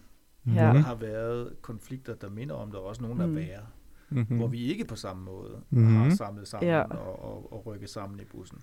[0.48, 0.52] Ja.
[0.52, 3.36] hvor der har været konflikter, der minder om, der er også nogen, der er Mm.
[3.36, 3.66] værre
[4.10, 4.38] Mhm.
[4.38, 5.86] hvor vi ikke på samme måde Mhm.
[5.96, 6.82] har samlet sammen Ja.
[6.82, 8.62] og, og, og rykket sammen i bussen.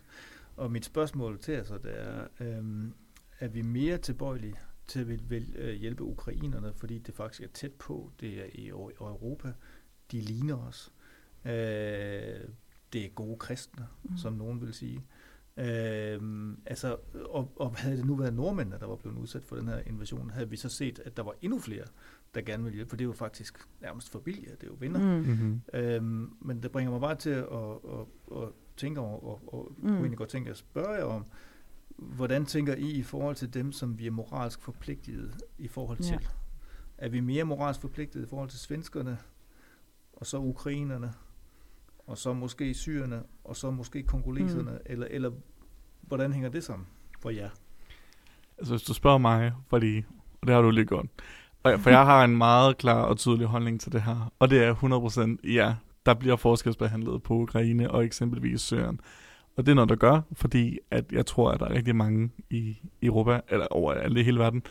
[0.57, 2.93] Og mit spørgsmål til jer så, det er, øhm,
[3.41, 4.55] er vi mere tilbøjelige
[4.87, 8.45] til at vil, vil, øh, hjælpe ukrainerne, fordi det faktisk er tæt på, det er
[8.53, 9.53] i Eu- Europa,
[10.13, 10.93] de ligner os.
[11.45, 11.53] Øh,
[12.93, 14.17] det er gode kristne, mm.
[14.17, 15.05] som nogen vil sige.
[15.57, 16.97] Øhm, altså,
[17.31, 20.31] og, og havde det nu været nordmændene, der var blevet udsat for den her invasion,
[20.31, 21.85] havde vi så set, at der var endnu flere,
[22.35, 24.99] der gerne ville hjælpe, for det er jo faktisk nærmest familie, det er jo venner.
[25.23, 25.29] mm.
[25.29, 25.61] Mhm.
[25.75, 27.97] Øhm, men det bringer mig bare til at, at,
[28.37, 29.83] at, at tænke over, og, og Mm.
[29.89, 31.25] kunne egentlig godt tænke at spørge jer om,
[31.97, 36.05] hvordan tænker I i forhold til dem, som vi er moralsk forpligtet i forhold Ja.
[36.05, 36.29] til?
[36.99, 39.19] Er vi mere moralsk forpligtet i forhold til svenskerne,
[40.13, 41.13] og så ukrainerne,
[42.13, 44.79] og så måske syrerne, og så måske kongoleserne, mm.
[44.87, 45.31] eller, eller
[46.01, 46.87] hvordan hænger det sammen
[47.21, 47.49] for jer?
[48.59, 49.99] Altså, hvis du spørger mig, fordi,
[50.41, 51.07] og det har du lige gjort,
[51.63, 54.65] Og, for jeg har en meget klar og tydelig holdning til det her, og det
[54.65, 55.75] er 100% ja,
[56.07, 59.01] der bliver forskelsbehandlet på Ukraine og eksempelvis Syrien.
[59.57, 62.31] Og det er noget, der gør, fordi at jeg tror, at der er rigtig mange
[62.51, 64.63] i Europa, eller over alle hele verden,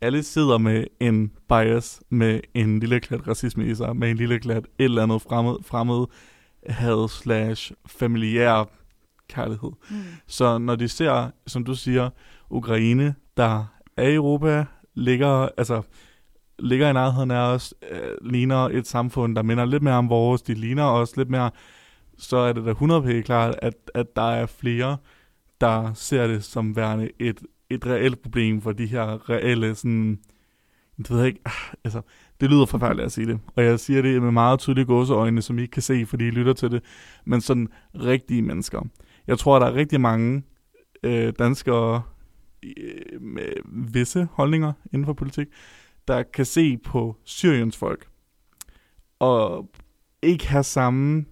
[0.00, 4.38] alle sidder med en bias, med en lille klat racisme i sig, med en lille
[4.38, 6.06] klat et eller andet fremmed, fremmed
[6.68, 8.64] had slash familiær
[9.28, 9.70] kærlighed.
[9.90, 9.96] Mm.
[10.26, 12.10] Så når de ser, som du siger,
[12.50, 13.64] Ukraine, der
[13.96, 15.82] er i Europa, ligger, altså,
[16.58, 20.42] ligger i nærheden af os, øh, ligner et samfund, der minder lidt mere om vores,
[20.42, 21.50] de ligner os lidt mere,
[22.18, 24.96] så er det da 100 klart, at, at der er flere,
[25.60, 30.18] der ser det som værende et, et reelt problem for de her reelle, sådan,
[30.98, 31.40] det ved jeg ikke,
[31.84, 32.00] altså,
[32.40, 35.58] det lyder forfærdeligt at sige det, og jeg siger det med meget tydelige gåseøjne, som
[35.58, 36.82] I ikke kan se, fordi I lytter til det,
[37.24, 38.82] men sådan rigtige mennesker.
[39.26, 40.42] Jeg tror, der er rigtig mange
[41.02, 42.02] øh, danskere
[42.62, 43.52] øh, med
[43.92, 45.48] visse holdninger inden for politik,
[46.08, 48.08] der kan se på Syriens folk,
[49.18, 49.70] og
[50.22, 51.24] ikke have samme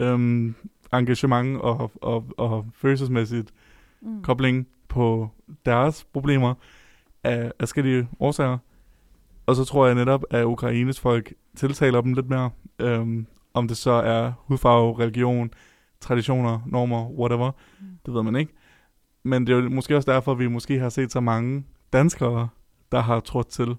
[0.00, 0.54] øhm,
[0.92, 3.52] engagement og, og, og følelsesmæssigt
[4.02, 4.22] mm.
[4.22, 5.28] kobling på
[5.66, 6.54] deres problemer
[7.24, 8.58] af forskellige årsager.
[9.50, 13.76] Og så tror jeg netop, at Ukraines folk tiltaler dem lidt mere, øhm, om det
[13.76, 15.50] så er hudfarve, religion,
[16.00, 17.50] traditioner, normer, whatever.
[17.80, 17.86] Mm.
[18.06, 18.52] Det ved man ikke.
[19.22, 22.48] Men det er jo måske også derfor, at vi måske har set så mange danskere,
[22.92, 23.76] der har trådt til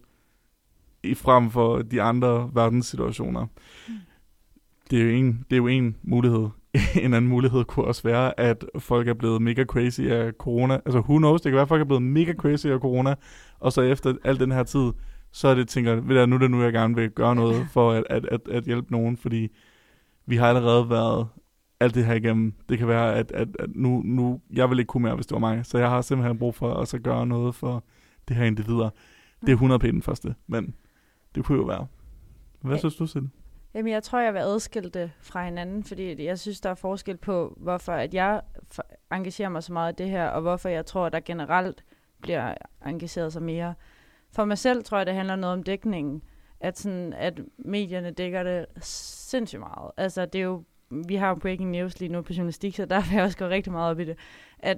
[1.04, 3.46] i frem for de andre verdenssituationer.
[3.88, 3.94] Mm.
[4.90, 6.50] Det er jo en, det er jo en mulighed.
[7.04, 10.74] en anden mulighed kunne også være, at folk er blevet mega crazy af corona.
[10.74, 11.42] Altså, who knows?
[11.42, 13.16] Det kan være, at folk er blevet mega crazy af corona,
[13.60, 14.92] og så efter al den her tid,
[15.32, 17.68] så er det, tænker ved du, nu er det nu, jeg gerne vil gøre noget
[17.72, 19.48] for at, at, at, at hjælpe nogen, fordi
[20.26, 21.28] vi har allerede været
[21.80, 22.54] alt det her igennem.
[22.70, 25.34] Det kan være, at, at, at nu, nu, jeg vil ikke kunne mere, hvis det
[25.34, 25.66] var mig.
[25.66, 27.84] Så jeg har simpelthen brug for at så gøre noget for
[28.28, 28.90] det her individer.
[29.42, 30.76] Det er 100 p den første, men
[31.36, 31.88] det kunne jo være.
[32.62, 32.80] Hvad ja.
[32.80, 33.30] synes du, Sille?
[33.74, 37.18] Jamen, jeg tror, jeg vil adskille det fra hinanden, fordi jeg synes, der er forskel
[37.18, 38.42] på, hvorfor at jeg
[39.12, 41.84] engagerer mig så meget i det her, og hvorfor jeg tror, der generelt
[42.22, 42.54] bliver
[42.86, 43.74] engageret sig mere.
[44.32, 46.22] For mig selv tror jeg, det handler noget om dækningen.
[46.60, 49.92] At, sådan, at medierne dækker det sindssygt meget.
[49.98, 53.02] Altså, det er jo, vi har jo breaking news lige nu på journalistik, så der
[53.02, 54.18] vil jeg også gå rigtig meget op i det.
[54.60, 54.78] At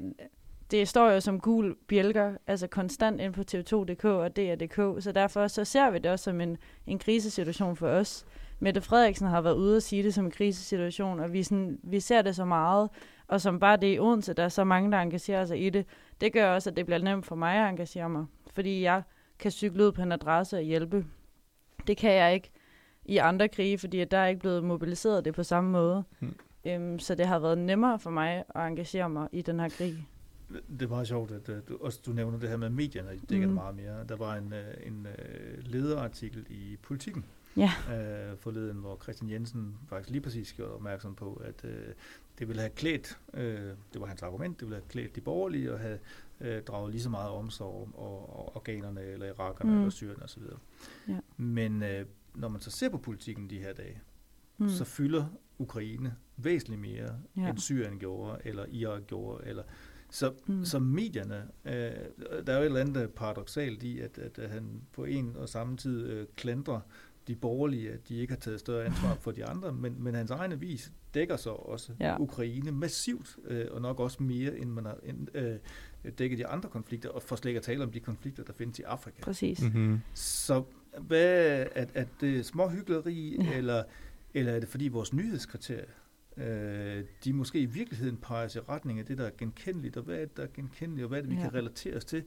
[0.71, 5.47] det står jo som gul bjælker, altså konstant ind på tv2.dk og DR.dk, så derfor
[5.47, 8.25] så ser vi det også som en, en krisesituation for os.
[8.59, 11.99] Mette Frederiksen har været ude og sige det som en krisesituation, og vi, sådan, vi
[11.99, 12.89] ser det så meget,
[13.27, 15.85] og som bare det i Odense, der er så mange, der engagerer sig i det,
[16.21, 19.01] det gør også, at det bliver nemt for mig at engagere mig, fordi jeg
[19.39, 21.05] kan cykle ud på en adresse og hjælpe.
[21.87, 22.51] Det kan jeg ikke
[23.05, 26.03] i andre krige, fordi der er ikke blevet mobiliseret det på samme måde.
[26.19, 26.35] Hmm.
[26.65, 30.07] Øhm, så det har været nemmere for mig at engagere mig i den her krig.
[30.79, 33.47] Det er meget sjovt, at du, også du nævner det her med medierne, det dækker
[33.47, 33.53] mm.
[33.53, 34.05] meget mere.
[34.09, 37.25] Der var en, øh, en øh, lederartikel i Politiken,
[37.57, 37.71] ja.
[37.91, 41.87] øh, forleden, hvor Christian Jensen faktisk lige præcis gjorde opmærksom på, at øh,
[42.39, 45.73] det ville have klædt, øh, det var hans argument, det ville have klædt de borgerlige
[45.73, 45.99] og have
[46.43, 49.77] øh, draget lige så meget omsorg og, og organerne, eller irakerne, mm.
[49.77, 50.43] eller syrerne osv.
[51.07, 51.19] Ja.
[51.37, 54.01] Men øh, når man så ser på politikken de her dage,
[54.57, 54.69] mm.
[54.69, 55.25] så fylder
[55.57, 57.49] Ukraine væsentligt mere, ja.
[57.49, 59.63] end Syrien gjorde, eller Irak gjorde, eller
[60.09, 60.65] så, mm.
[60.65, 61.71] så medierne, øh,
[62.47, 65.77] der er jo et eller andet paradoxalt i, at, at, han på en og samme
[65.77, 66.79] tid øh, klandrer
[67.27, 70.31] de borgerlige, at de ikke har taget større ansvar for de andre, men, men hans
[70.31, 72.19] egen vis dækker så også ja.
[72.19, 75.55] Ukraine massivt, øh, og nok også mere, end man har end, øh,
[76.11, 78.79] dækket de andre konflikter, og for slet ikke at tale om de konflikter, der findes
[78.79, 79.21] i Afrika.
[79.21, 79.61] Præcis.
[79.61, 79.99] Mm-hmm.
[80.13, 80.63] Så
[80.99, 83.57] hvad, er, er det småhyggeleri, ja.
[83.57, 83.83] eller,
[84.33, 85.85] eller er det fordi vores nyhedskriterier,
[86.37, 90.15] øh, de måske i virkeligheden peger i retning af det, der er genkendeligt, og hvad
[90.15, 91.41] er det, der er genkendeligt, og hvad er det, vi ja.
[91.41, 92.23] kan relatere os til?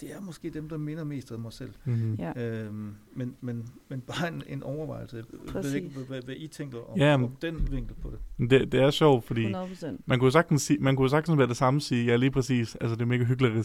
[0.00, 1.72] Det er måske dem, der minder mest om mig selv.
[1.84, 2.14] Mm-hmm.
[2.14, 2.32] Ja.
[2.36, 5.24] Øhm, men, men, men bare en, en overvejelse.
[5.48, 5.54] Præcis.
[5.54, 8.50] Jeg ved ikke, hvad, hvad, I tænker om, ja, om den vinkel på det.
[8.50, 8.72] det.
[8.72, 9.86] Det er sjovt, fordi 100%.
[10.06, 12.94] man kunne sagtens, sige, man kunne sagtens være det samme sige, ja lige præcis, altså
[12.94, 13.64] det er mega hyggelig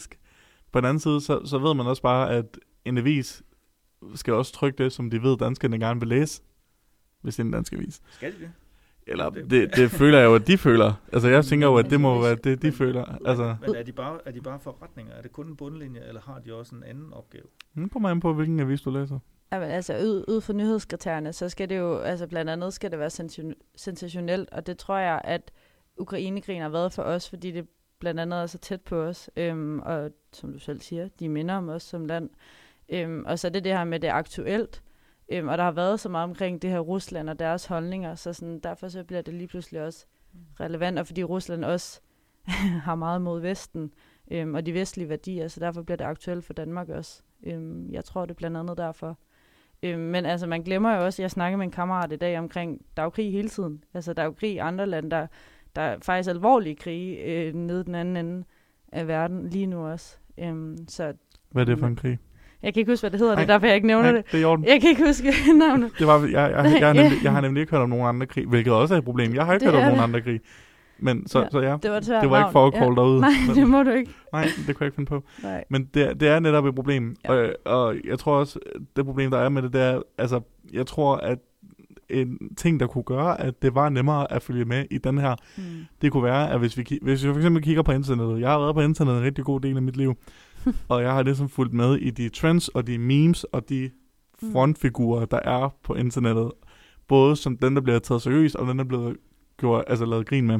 [0.72, 3.44] På den anden side, så, så ved man også bare, at en avis
[4.16, 6.42] skal også trykke det, som de ved, danskerne gerne vil læse,
[7.22, 8.02] hvis det er en dansk avis.
[8.12, 8.52] Skal de det?
[9.08, 10.94] Eller det, det føler jeg jo, at de føler.
[11.14, 13.18] Altså jeg tænker jo, at det må være det, de men, føler.
[13.26, 13.56] Altså.
[13.62, 15.14] Men er de, bare, er de bare forretninger?
[15.14, 17.44] Er det kun en bundlinje, eller har de også en anden opgave?
[17.74, 19.20] Nu kommer man på, hvilken avis du læser.
[19.52, 23.00] Jamen, altså ud, ud fra nyhedskriterierne, så skal det jo, altså blandt andet skal det
[23.00, 23.10] være
[23.76, 25.52] sensationelt, og det tror jeg, at
[25.98, 27.68] Ukrainekrigen har været for os, fordi det
[28.00, 31.56] blandt andet er så tæt på os, øhm, og som du selv siger, de minder
[31.56, 32.30] om os som land.
[32.90, 34.82] Øhm, og så er det det her med det aktuelt,
[35.34, 38.34] Øhm, og der har været så meget omkring det her Rusland og deres holdninger, så
[38.34, 40.06] sådan, derfor så bliver det lige pludselig også
[40.60, 42.02] relevant, og fordi Rusland også
[42.88, 43.94] har meget mod Vesten
[44.32, 47.22] øhm, og de vestlige værdier, så derfor bliver det aktuelt for Danmark også.
[47.44, 49.18] Øhm, jeg tror, det er blandt andet derfor.
[49.84, 52.86] Øh, men altså, man glemmer jo også, jeg snakkede med en kammerat i dag omkring,
[52.98, 53.84] der er jo krig hele tiden.
[53.94, 55.28] Altså, der er jo krig i andre lande, der,
[55.76, 58.44] der er faktisk alvorlige krig øh, nede den anden ende
[58.92, 60.18] af verden lige nu også.
[60.38, 61.14] Øhm, så
[61.52, 62.20] Hvad er det for en krig?
[62.64, 64.22] Jeg kan ikke huske, hvad det hedder, det Nej, er derfor, jeg ikke nævner Nej,
[64.22, 64.32] det.
[64.32, 64.58] det er.
[64.68, 65.34] Jeg kan ikke huske
[65.68, 65.92] navnet.
[66.00, 67.02] Det var, jeg, jeg, jeg, jeg, har Ja.
[67.04, 69.34] nemlig, jeg har nemlig ikke hørt om nogen andre krig, hvilket også er et problem.
[69.36, 70.04] Jeg har ikke Det hørt om nogen det.
[70.04, 70.40] andre krig.
[71.00, 73.22] Men så, Ja, ja, så ja, Det var, det var ikke for at call derude.
[73.22, 74.12] Nej, men, det må du ikke.
[74.34, 75.24] nej, det kunne jeg ikke finde på.
[75.44, 75.64] Nej.
[75.70, 77.16] Men det, er- det er netop et problem.
[77.26, 77.34] Ja.
[77.34, 77.50] Ja.
[77.66, 78.60] Og, og jeg tror også,
[78.96, 80.42] det problem, der er med det, det er, altså,
[80.74, 81.38] jeg tror, at
[82.10, 85.36] en ting, der kunne gøre, at det var nemmere at følge med i den her,
[85.58, 85.64] Mm.
[86.02, 88.60] det kunne være, at hvis vi, hvis vi for eksempel kigger på internettet, jeg har
[88.60, 90.14] været på internettet en rigtig god del af mit liv,
[90.90, 93.90] og jeg har ligesom fulgt med i de trends og de memes og de
[94.42, 94.52] Mm.
[94.52, 96.52] frontfigurer, der er på internettet.
[97.08, 99.14] Både som den, der bliver taget seriøst, og den, der bliver
[99.58, 100.60] gjort, altså lavet grin med.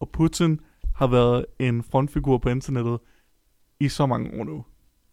[0.00, 0.60] Og Putin
[0.94, 2.98] har været en frontfigur på internettet
[3.80, 4.64] i så mange år nu.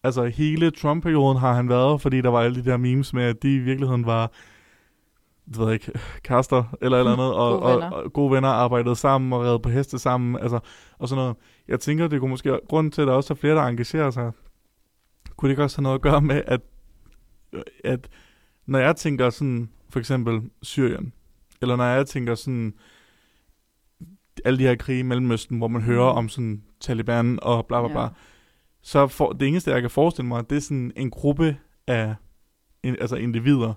[0.03, 3.43] Altså hele Trump-perioden har han været, fordi der var alle de der memes med, at
[3.43, 4.31] de i virkeligheden var
[5.51, 7.89] det ved jeg ikke, kærester eller eller andet, og, Gode venner.
[7.89, 10.59] og, og gode venner arbejdede sammen og redde på heste sammen, altså,
[10.99, 11.35] og sådan noget.
[11.67, 14.31] Jeg tænker, det kunne måske, grunden til, at der også er flere, der engagerer sig,
[15.37, 16.61] kunne det ikke også have noget at gøre med, at,
[17.83, 18.09] at
[18.65, 21.13] når jeg tænker sådan, for eksempel Syrien,
[21.61, 22.73] eller når jeg tænker sådan,
[24.45, 27.91] alle de her krige i Mellemøsten, hvor man hører om sådan Taliban og bla bla
[27.91, 28.07] bla, Ja.
[28.81, 32.15] så for, det eneste, jeg kan forestille mig, det er sådan en gruppe af
[32.83, 33.73] en, altså individer,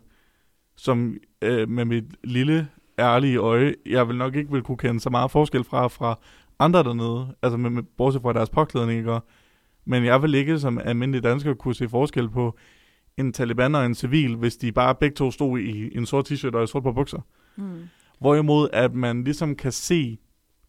[0.76, 5.10] som øh, med mit lille, ærlige øje, jeg vil nok ikke vil kunne kende så
[5.10, 6.18] meget forskel fra, fra
[6.58, 9.20] andre dernede, altså med, med, bortset fra deres påklædning, ikke?
[9.84, 12.58] Men jeg vil ikke som almindelig dansker kunne se forskel på
[13.16, 16.54] en taliban og en civil, hvis de bare begge to stod i en sort t-shirt
[16.54, 17.20] og et sort par bukser.
[17.56, 17.82] Mm.
[18.20, 20.18] Hvorimod, at man ligesom kan se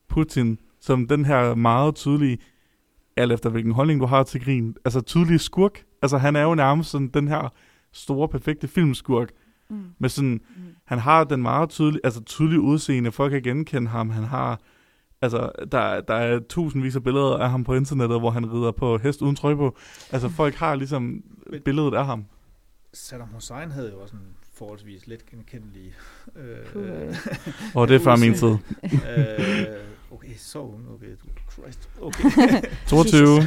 [0.09, 2.37] Putin som den her meget tydelige,
[3.17, 5.83] alt efter hvilken holdning du har til grin, altså tydelige skurk.
[6.01, 7.53] Altså han er jo nærmest sådan den her
[7.91, 9.29] store, perfekte filmskurk,
[9.69, 9.83] Mm.
[9.99, 10.61] med sådan, Mm.
[10.85, 14.59] han har den meget tydelige, altså tydelige udseende, folk kan genkende ham, han har,
[15.21, 18.97] altså der, der er tusindvis af billeder af ham på internettet, hvor han rider på
[18.97, 19.77] hest uden trøje på.
[20.11, 21.23] Altså folk har ligesom
[21.65, 22.25] billedet af ham.
[22.93, 24.21] Saddam Hussein havde jo også en
[24.57, 25.93] forholdsvis let genkendelig...
[26.35, 27.15] Øh, øh.
[27.75, 28.57] Og det er før min tid.
[28.83, 29.75] øh,
[30.15, 30.89] okay, så ung.
[30.91, 31.07] Okay,
[31.51, 31.89] Christ.
[32.01, 32.23] Okay.
[32.87, 33.41] 22.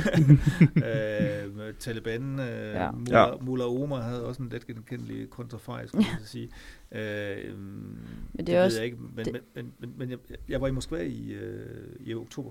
[1.68, 2.90] øh, Taliban, øh, Ja.
[2.90, 3.44] Mullah, Ja.
[3.44, 6.50] Mullah Omar havde også en let genkendelig kontrafej, skulle jeg sige.
[6.92, 7.98] Øh, Men
[8.36, 8.78] det, det er også...
[8.78, 11.96] jeg ikke, men, det- men, men, men, men jeg, jeg var i Moskva i, øh,
[12.00, 12.50] i oktober.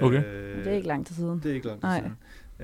[0.00, 0.24] Okay.
[0.24, 1.38] Øh, Det er ikke lang tid siden.
[1.42, 1.98] det er ikke langt Nej.
[2.00, 2.16] siden.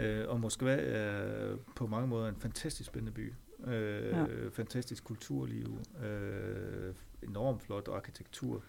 [0.06, 3.32] Øh, og Moskva er på mange måder en fantastisk spændende by.
[3.66, 4.24] Øh, ja.
[4.52, 8.62] Fantastisk kulturliv, øh, enormt flot arkitektur.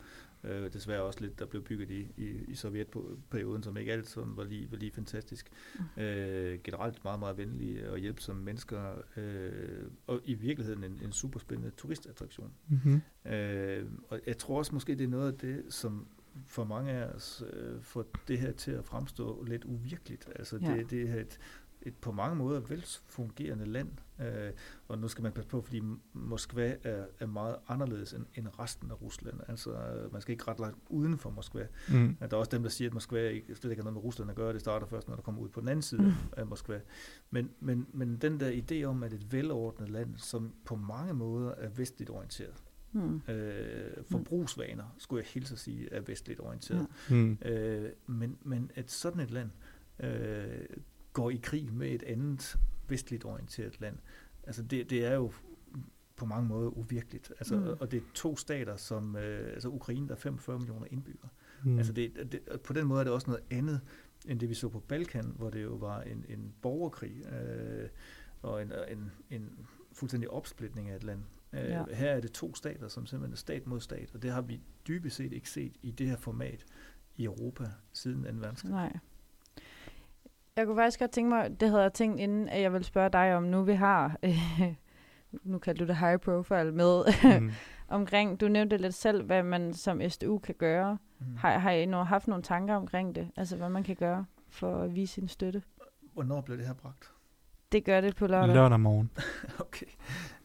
[0.43, 4.38] Øh, desværre også lidt, der blev bygget i, i, i Sovjetperioden, som ikke alt sådan
[4.38, 5.50] var lige, var lige fantastisk.
[5.95, 6.02] Mm.
[6.02, 8.95] Øh, generelt meget, meget venlige og hjælpsomme mennesker.
[9.17, 12.52] Øh, og i virkeligheden en, en super spændende turistattraktion.
[12.67, 13.32] mm-hmm.
[13.32, 16.08] Øh, og jeg tror også måske, det er noget af det, som
[16.47, 20.30] for mange af os øh, får det her til at fremstå lidt uvirkeligt.
[20.36, 20.76] Altså Ja.
[20.76, 21.39] det, det er et,
[21.82, 23.89] et på mange måder velfungerende land.
[24.22, 24.52] Øh,
[24.88, 25.82] og nu skal man passe på, fordi
[26.14, 29.40] Moskva er, er meget anderledes end, end resten af Rusland.
[29.48, 31.68] Altså øh, man skal ikke ret langt uden for Moskva.
[31.90, 32.16] mm.
[32.20, 34.30] Der er også dem, der siger, at Moskva ikke, slet ikke har noget med Rusland
[34.30, 34.54] at gøre.
[34.54, 36.12] Det starter først, når der kommer ud på den anden side mm.
[36.38, 36.80] af Moskva.
[37.32, 41.52] Men, men, men den der idé om, at et velordnet land, som på mange måder
[41.52, 43.22] er vestligt orienteret, Mm.
[43.30, 46.88] øh, forbrugsvaner, skulle jeg hilse at sige, er vestligt orienteret.
[47.10, 47.38] Mm.
[47.46, 49.50] Øh, men, men at sådan et land
[50.00, 50.66] øh,
[51.14, 52.58] går i krig med et andet
[52.89, 53.97] vestligt orienteret land,
[54.43, 55.32] altså det, det er jo
[56.15, 57.34] på mange måder uvirkeligt.
[57.39, 57.67] Altså, Mm.
[57.80, 61.30] Og det er to stater, som øh, altså Ukraine, der er 45 millioner indbyggere.
[61.63, 61.78] Mm.
[61.78, 63.82] Altså det, det, på den måde er det også noget andet,
[64.28, 67.89] end det vi så på Balkan, hvor det jo var en, en borgerkrig øh,
[68.41, 69.50] og en, en, en
[69.91, 71.19] fuldstændig opsplitning af et land.
[71.54, 71.84] Øh, Ja.
[71.93, 74.62] Her er det to stater, som simpelthen er stat mod stat, og det har vi
[74.88, 76.65] dybest set ikke set i det her format
[77.15, 78.30] i Europa siden 2.
[78.39, 78.71] verdenskrig.
[78.71, 78.97] Nej.
[80.58, 83.10] Jeg kunne faktisk godt tænke mig, det havde jeg tænkt inden, at jeg vil spørge
[83.10, 84.62] dig om, nu vi har, øh,
[85.52, 87.04] nu kalder du det high profile, med
[87.39, 87.52] mm.
[87.98, 90.98] omkring, du nævnte lidt selv, hvad man som SDU kan gøre.
[91.20, 91.36] Mm.
[91.36, 93.32] Har, har I nu haft nogle tanker omkring det?
[93.36, 95.63] Altså, hvad man kan gøre for at vise sin støtte?
[96.13, 97.12] Hvornår blev det her bragt?
[97.72, 98.56] Det gør det på lørdag.
[98.56, 99.12] Lørdag morgen.
[99.60, 99.86] Okay.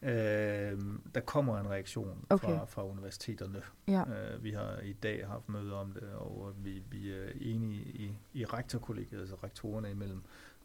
[0.03, 0.79] Øh,
[1.15, 2.49] der kommer en reaktion Okay.
[2.49, 3.63] fra, fra universiteterne.
[3.89, 4.03] Ja.
[4.35, 8.13] Øh, vi har i dag haft møde om det, og vi, vi er enige i,
[8.33, 10.23] i rektorkollegiet, altså rektorerne imellem,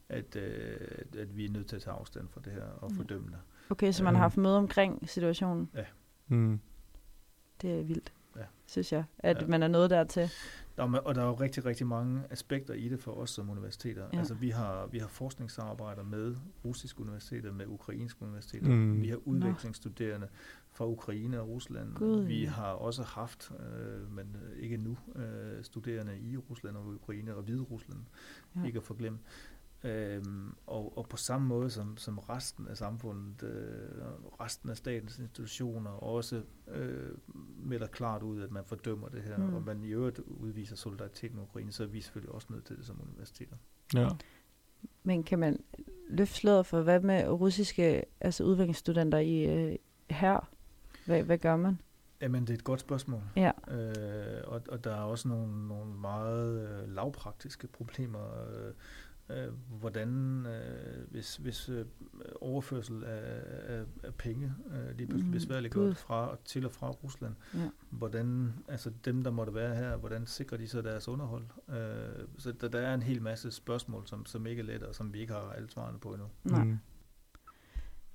[0.09, 0.77] at, øh,
[1.17, 2.95] at vi er nødt til at tage afstand fra det her og Mm.
[2.97, 3.37] fordømme det.
[3.69, 4.21] Okay, så man har Mm.
[4.21, 5.69] haft møde omkring situationen.
[6.27, 6.59] Mm.
[7.61, 8.13] Det er vildt.
[8.67, 9.47] Synes jeg, at Ja.
[9.47, 10.29] man er nået dertil.
[10.77, 13.49] Der er, og der er jo rigtig, rigtig mange aspekter i det for os som
[13.49, 14.05] universiteter.
[14.13, 14.17] Ja.
[14.17, 18.69] Altså, vi har, vi har forskningssamarbejder med russiske universiteter, med ukrainske universiteter.
[18.69, 19.01] Mm.
[19.01, 20.27] Vi har udvekslingsstuderende
[20.71, 21.93] fra Ukraine og Rusland.
[21.93, 22.49] Gud, vi ja.
[22.49, 27.43] har også haft, øh, men øh, ikke nu, øh, studerende i Rusland og Ukraine og
[27.43, 27.99] Hvide Rusland.
[28.55, 28.63] Ja.
[28.65, 29.19] Ikke at forglemme.
[29.83, 34.05] Øhm, og, og på samme måde som, som resten af samfundet, øh,
[34.41, 37.11] resten af statens institutioner også øh,
[37.57, 39.53] melder klart ud, at man fordømmer det her, Mm.
[39.53, 42.77] og man i øvrigt udviser solidaritet med Ukraine, så er vi selvfølgelig også nødt til
[42.77, 43.55] det som universiteter.
[43.93, 44.09] Ja.
[45.03, 45.63] Men kan man
[46.09, 49.75] løfte sløret for, hvad med russiske altså udviklingsstudenter i øh,
[50.09, 50.49] her?
[51.05, 51.81] Hvad, hvad gør man?
[52.21, 53.21] Jamen, det er et godt spørgsmål.
[53.35, 53.51] Ja.
[53.71, 58.47] Øh, og, og der er også nogle, nogle meget øh, lavpraktiske problemer.
[58.49, 58.73] Øh,
[59.29, 61.85] øh, hvordan, øh, hvis, hvis øh,
[62.41, 65.83] overførsel af, af, af penge øh, lige pludselig Mm, besværligt Gud.
[65.85, 67.59] gjort fra og til og fra Rusland, Ja.
[67.89, 71.43] hvordan, altså dem, der måtte være her, hvordan sikrer de så deres underhold?
[71.69, 74.95] Øh, så der, der er en hel masse spørgsmål, som, som ikke er lette, og
[74.95, 76.27] som vi ikke har alle svarene på endnu.
[76.43, 76.63] Nej.
[76.63, 76.77] Mm.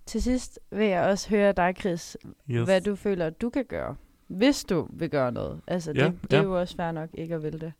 [0.06, 2.16] Til sidst vil jeg også høre dig, Chris,
[2.50, 2.64] Yes.
[2.64, 3.96] hvad du føler, du kan gøre,
[4.26, 5.60] hvis du vil gøre noget.
[5.66, 6.42] Altså, det, Ja, det er ja.
[6.42, 7.72] jo også fair nok ikke at ville det.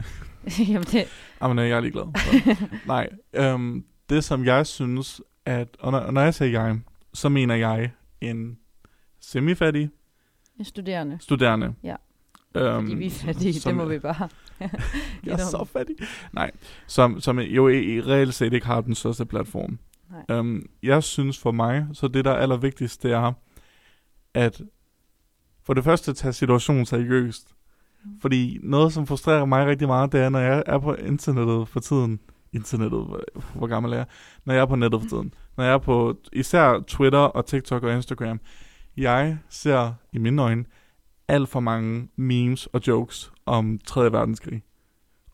[0.68, 1.04] Jamen, det,
[1.42, 2.04] Jamen, jeg er ligeglad.
[2.16, 2.56] Så.
[2.86, 6.80] Nej, øhm, det som jeg synes, at, og når, og når jeg siger jeg,
[7.14, 8.58] så mener jeg en
[9.20, 9.90] semifattig
[10.58, 11.18] en studerende.
[11.20, 11.74] studerende.
[11.82, 11.96] Ja.
[12.54, 14.28] Øhm, Fordi vi er fattige, det som- må vi bare.
[15.24, 15.96] Jeg er så fattig.
[16.32, 16.50] Nej,
[16.86, 19.78] som, som jo i, i reelt set ikke har den største platform.
[20.28, 20.38] Nej.
[20.38, 23.32] Um, jeg synes for mig, så det der er allervigtigst, det er,
[24.34, 24.62] at
[25.62, 27.54] for det første tage situationen seriøst.
[28.20, 31.80] Fordi noget, som frustrerer mig rigtig meget, det er, når jeg er på internettet for
[31.80, 32.20] tiden.
[32.52, 33.20] Internettet, hvor,
[33.54, 34.06] hvor gammel er jeg?
[34.44, 35.34] Når jeg er på nettet for tiden.
[35.56, 38.40] Når jeg er på især Twitter og TikTok og Instagram.
[38.96, 40.64] Jeg ser i mine øjne
[41.28, 44.12] alt for mange memes og jokes om 3.
[44.12, 44.62] verdenskrig.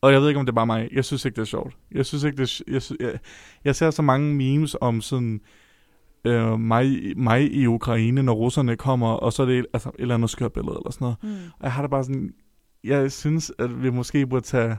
[0.01, 0.89] Og jeg ved ikke, om det er bare mig.
[0.93, 1.77] Jeg synes ikke, det er sjovt.
[1.93, 3.19] Jeg synes ikke, det er, jeg, synes, jeg,
[3.65, 5.41] jeg ser så mange memes om sådan
[6.25, 10.15] øh, mig, mig i Ukraine, når russerne kommer, og så er det altså, et eller
[10.15, 11.17] andet skørt billede eller sådan noget.
[11.23, 11.51] Mm.
[11.59, 12.33] Og jeg har det bare sådan,
[12.85, 14.77] jeg synes, at vi måske burde tage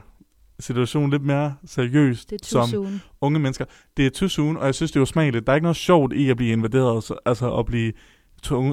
[0.60, 3.00] situationen lidt mere seriøst Det er som soon.
[3.20, 3.64] unge mennesker.
[3.96, 5.46] Det er soon, og jeg synes, det er usmageligt.
[5.46, 7.92] Der er ikke noget sjovt i at blive invaderet, så- altså at blive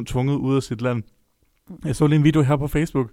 [0.06, 1.04] tvunget, ud af sit land.
[1.86, 3.12] Jeg så lige en video her på Facebook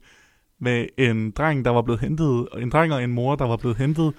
[0.61, 3.77] med en dreng, der var blevet hentet, en dreng og en mor, der var blevet
[3.77, 4.13] hentet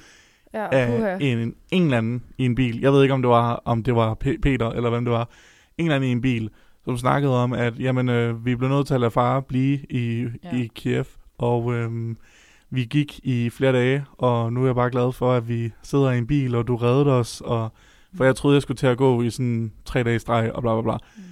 [0.54, 1.18] Ja, af puha.
[1.22, 2.80] en, en eller anden i en bil.
[2.80, 5.30] Jeg ved ikke, om det var, om det var Peter, eller hvem det var.
[5.78, 6.50] En eller anden i en bil,
[6.86, 10.28] som snakkede om, at jamen, øh, vi blev nødt til at lade far blive i,
[10.44, 10.56] ja.
[10.58, 11.06] i Kiev,
[11.39, 12.15] og øh,
[12.69, 16.12] vi gik i flere dage, og nu er jeg bare glad for, at vi sidder
[16.12, 17.71] i en bil, og du reddede os, og,
[18.15, 20.73] for jeg troede, jeg skulle til at gå i sådan tre dage streg, og bla
[20.73, 20.97] bla bla.
[21.17, 21.23] Mm.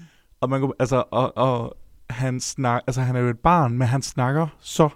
[0.42, 1.78] Og, man kunne, altså, og, og
[2.10, 4.90] han, snak, altså, han er jo et barn, men han snakker så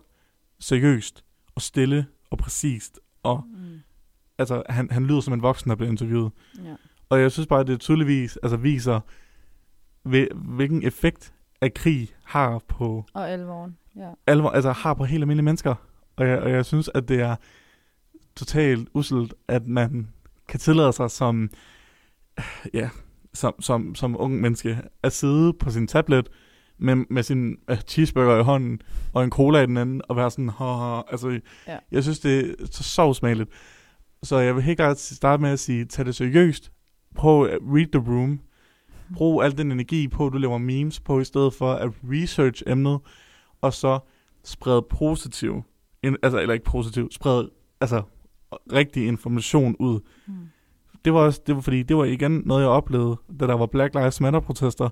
[0.59, 1.23] seriøst,
[1.55, 3.79] og stille, og præcist, og Mm.
[4.37, 6.31] altså, han, han lyder som en voksen, der bliver interviewet.
[6.65, 6.73] Ja.
[7.09, 8.99] Og jeg synes bare, at det tydeligvis altså, viser,
[10.03, 13.77] hvil- hvilken effekt at krig har på Og alvoren.
[13.95, 14.09] Ja.
[14.27, 15.75] alvor, altså har på helt almindelige mennesker.
[16.15, 17.35] Og jeg, og jeg synes, at det er
[18.35, 20.07] totalt uselt, at man
[20.47, 21.49] kan tillade sig som,
[22.73, 22.89] ja,
[23.33, 26.29] som, som, som ung menneske at sidde på sin tablet
[26.77, 28.81] med, med sin uh, cheeseburger i hånden
[29.13, 31.01] og en cola i den anden og være sådan, Haha.
[31.11, 31.77] altså, Ja.
[31.91, 33.49] jeg synes, det er så, usmageligt.
[34.23, 36.71] Så jeg vil helt klart starte med at sige, tag det seriøst.
[37.15, 38.39] Prøv at read the room.
[39.15, 42.63] Brug al den energi på, at du laver memes på, i stedet for at research
[42.67, 42.99] emnet,
[43.61, 43.99] og så
[44.43, 45.63] spred positiv,
[46.03, 47.47] in, altså, eller ikke positiv, spred
[47.81, 48.01] altså,
[48.73, 49.99] rigtig information ud.
[50.27, 50.33] Mm.
[51.05, 53.65] Det var også, det var fordi, det var igen noget, jeg oplevede, da der var
[53.65, 54.89] Black Lives Matter protester.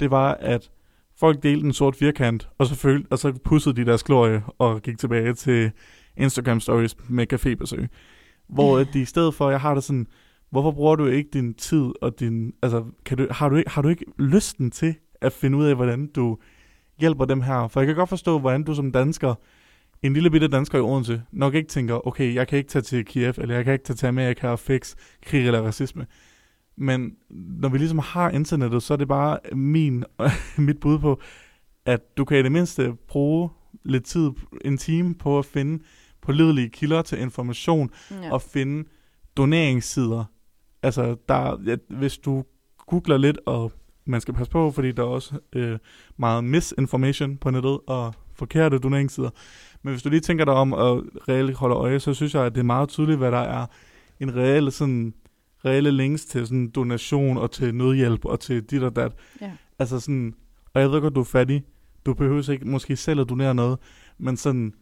[0.00, 0.70] Det var, at
[1.16, 4.82] folk delte en sort firkant, og så, følte, og så pussede de deres glorie og
[4.82, 5.70] gik tilbage til
[6.16, 7.86] Instagram stories med cafébesøg.
[8.48, 10.06] Hvor at de i stedet for, jeg har det sådan,
[10.50, 13.82] hvorfor bruger du ikke din tid og din, altså, kan du, har, du ikke, har
[13.82, 16.38] du ikke lysten til at finde ud af, hvordan du
[17.00, 17.68] hjælper dem her?
[17.68, 19.34] For jeg kan godt forstå, hvordan du som dansker,
[20.02, 23.04] en lille bitte dansker i Odense, nok ikke tænker, okay, jeg kan ikke tage til
[23.04, 24.94] Kiev, eller jeg kan ikke tage til Amerika og fix
[25.26, 26.06] krig eller racisme.
[26.76, 30.04] Men når vi ligesom har internettet, så er det bare min,
[30.58, 31.20] mit bud på,
[31.86, 33.48] at du kan i det mindste bruge
[33.84, 34.30] lidt tid,
[34.64, 35.82] en time på at finde
[36.22, 38.32] pålidelige kilder til information, Ja.
[38.32, 38.88] og finde
[39.36, 40.24] doneringssider.
[40.82, 42.44] Altså, der, ja, hvis du
[42.86, 43.72] googler lidt, og
[44.10, 45.78] man skal passe på, fordi der er også øh,
[46.16, 49.30] meget misinformation på nettet, og forkerte doneringssider.
[49.82, 52.54] Men hvis du lige tænker dig om og reelt holder øje, så synes jeg, at
[52.54, 53.66] det er meget tydeligt, hvad der er
[54.20, 55.14] en reel sådan
[55.64, 59.12] reelle links til sådan donation og til nødhjælp og til dit og dat.
[59.40, 59.50] Ja.
[59.78, 60.34] Altså sådan,
[60.74, 61.64] og jeg ved godt, du er fattig,
[62.06, 63.78] Du behøver ikke måske selv at donere noget,
[64.18, 64.74] men sådan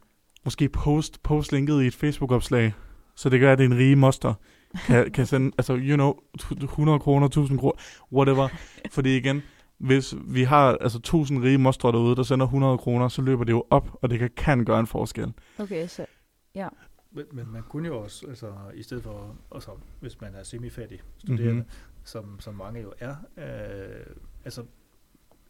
[0.44, 2.72] måske post, post linket i et Facebook-opslag,
[3.16, 4.34] så det gør, at det er en rige moster
[4.74, 6.14] kan, kan sende, altså, you know,
[6.62, 8.48] 100 kroner, 1000 kroner, whatever.
[8.90, 9.42] Fordi igen,
[9.78, 13.52] hvis vi har altså 1000 rige mostre derude, der sender 100 kroner, så løber det
[13.52, 15.32] jo op, og det kan, kan gøre en forskel.
[15.58, 16.06] Okay, så
[16.54, 16.68] ja.
[17.10, 21.00] Men, men man kunne jo også, altså i stedet for, altså, hvis man er semifattig
[21.18, 21.70] studerende, mm-hmm.
[22.04, 24.06] som, som mange jo er, øh,
[24.44, 24.64] altså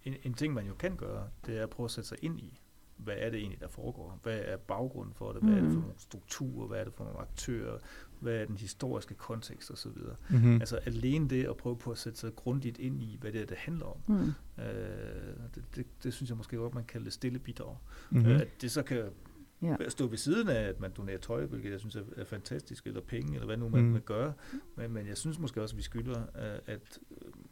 [0.05, 2.41] en, en ting man jo kan gøre, det er at prøve at sætte sig ind
[2.41, 2.61] i,
[2.97, 4.19] hvad er det egentlig, der foregår?
[4.23, 5.43] Hvad er baggrunden for det?
[5.43, 5.59] Hvad mm.
[5.59, 5.83] er det for mm.
[5.83, 6.67] nogle strukturer?
[6.67, 7.79] Hvad er det for nogle aktører?
[8.21, 9.91] Hvad er den historiske kontekst osv.?
[10.31, 10.55] Mm-hmm.
[10.55, 13.47] Altså alene det at prøve på at sætte sig grundigt ind i, hvad det er,
[13.47, 14.33] det handler om, mm.
[14.65, 14.67] øh,
[15.55, 17.77] det, det, det synes jeg måske godt, man kalder det stille bidrag.
[18.11, 18.31] Mm-hmm.
[18.31, 19.05] Øh, at det så kan
[19.63, 19.77] ja.
[19.89, 23.01] stå ved siden af, at man donerer tøj, hvilket jeg synes er, er fantastisk, eller
[23.01, 23.95] penge, eller hvad nu man mm.
[23.95, 24.33] vil gøre.
[24.77, 26.23] Men, men jeg synes måske også, at vi skylder
[26.67, 26.99] at,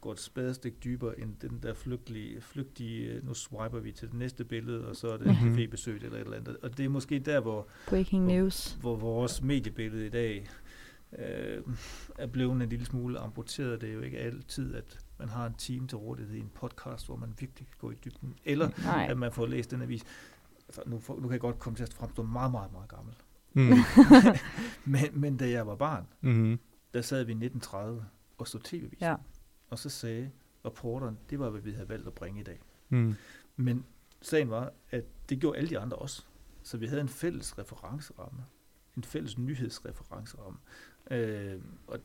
[0.07, 4.17] at gå et spadestik dybere end den der flygtige, flygtige, nu swiper vi til det
[4.17, 5.55] næste billede, og så er det mm-hmm.
[5.55, 6.57] cafébesøg eller et eller andet.
[6.57, 8.73] Og det er måske der, hvor, Breaking hvor, news.
[8.73, 10.49] hvor vores mediebillede i dag
[11.19, 11.63] øh,
[12.17, 13.81] er blevet en lille smule amputeret.
[13.81, 17.05] Det er jo ikke altid, at man har en team til rådighed i en podcast,
[17.05, 19.07] hvor man virkelig kan gå i dybden, eller Nej.
[19.09, 20.03] at man får læst den avis
[20.67, 23.13] altså nu, nu kan jeg godt komme til at fremstå meget, meget, meget gammel.
[23.53, 23.77] Mm.
[24.93, 26.59] men, men da jeg var barn, mm.
[26.93, 28.05] der sad vi i 1930
[28.37, 29.15] og stod tv ja.
[29.69, 30.31] Og så sagde
[30.65, 32.59] rapporteren, det var, hvad vi havde valgt at bringe i dag.
[32.89, 33.15] Mm.
[33.55, 33.85] Men
[34.21, 36.25] sagen var, at det gjorde alle de andre også.
[36.63, 38.45] Så vi havde en fælles referenceramme.
[38.97, 40.59] En fælles nyhedsreferenceramme.
[41.11, 41.99] Øh, og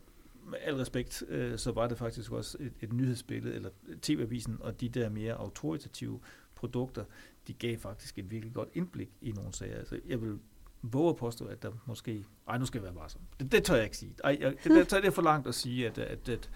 [0.47, 3.71] med al respekt, øh, så var det faktisk også et, et nyhedsbillede, eller
[4.03, 6.21] tv-avisen, og de der mere autoritative
[6.55, 7.05] produkter,
[7.47, 9.79] de gav faktisk et virkelig godt indblik i nogle sager.
[9.79, 10.39] Altså, jeg vil
[10.83, 12.25] våge at påstå, at der måske...
[12.49, 13.27] Ej, nu skal jeg være bare sådan.
[13.41, 14.15] Det, det tør jeg ikke sige.
[14.25, 16.51] Ej, jeg, det, det er for langt at sige, at, at, at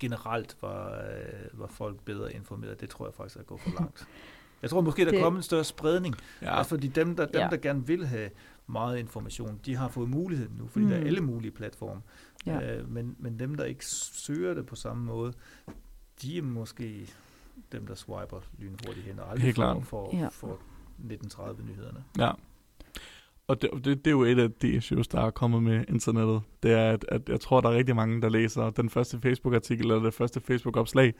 [0.00, 2.80] generelt var, øh, var folk bedre informeret.
[2.80, 4.08] Det tror jeg faktisk er gået for langt.
[4.62, 5.22] Jeg tror måske, der det...
[5.22, 6.14] kommer en større spredning.
[6.42, 6.58] Ja.
[6.58, 7.48] Altså, fordi dem, der, dem, ja.
[7.50, 8.30] der gerne vil have
[8.66, 10.90] meget information, de har fået muligheden nu, fordi mm.
[10.90, 11.06] der er mm.
[11.06, 12.00] alle mulige platforme.
[12.46, 12.76] Ja.
[12.76, 15.32] Øh, men, men dem, der ikke søger det på samme måde,
[16.22, 17.08] de er måske
[17.72, 20.28] dem, der swiper lynhurtigt hen, og aldrig Helt for, for, ja.
[20.28, 20.58] for
[21.10, 22.04] 1930-nyhederne.
[22.18, 22.32] Ja.
[23.50, 26.42] Og det, det, det er jo et af de issues, der er kommet med internettet.
[26.62, 29.90] Det er, at, at jeg tror, der er rigtig mange, der læser den første Facebook-artikel
[29.90, 31.14] eller det første Facebook-opslag,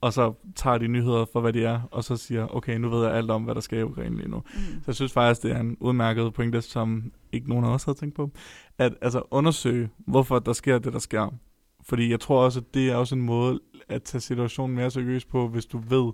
[0.00, 3.04] og så tager de nyheder for, hvad de er, og så siger, okay, nu ved
[3.04, 4.36] jeg alt om, hvad der sker i Ukraine lige nu.
[4.36, 4.60] Mm.
[4.60, 7.98] Så jeg synes faktisk, det er en udmærket pointe, som ikke nogen af os havde
[7.98, 8.30] tænkt på,
[8.78, 11.34] at altså undersøge, hvorfor der sker det, der sker.
[11.82, 15.28] Fordi jeg tror også, at det er også en måde at tage situationen mere seriøst
[15.28, 16.12] på, hvis du ved,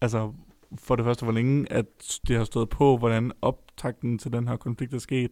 [0.00, 0.32] altså
[0.78, 1.86] for det første, hvor længe at
[2.28, 3.32] det har stået på, hvordan
[3.76, 5.30] optakten til den her konflikt er sket,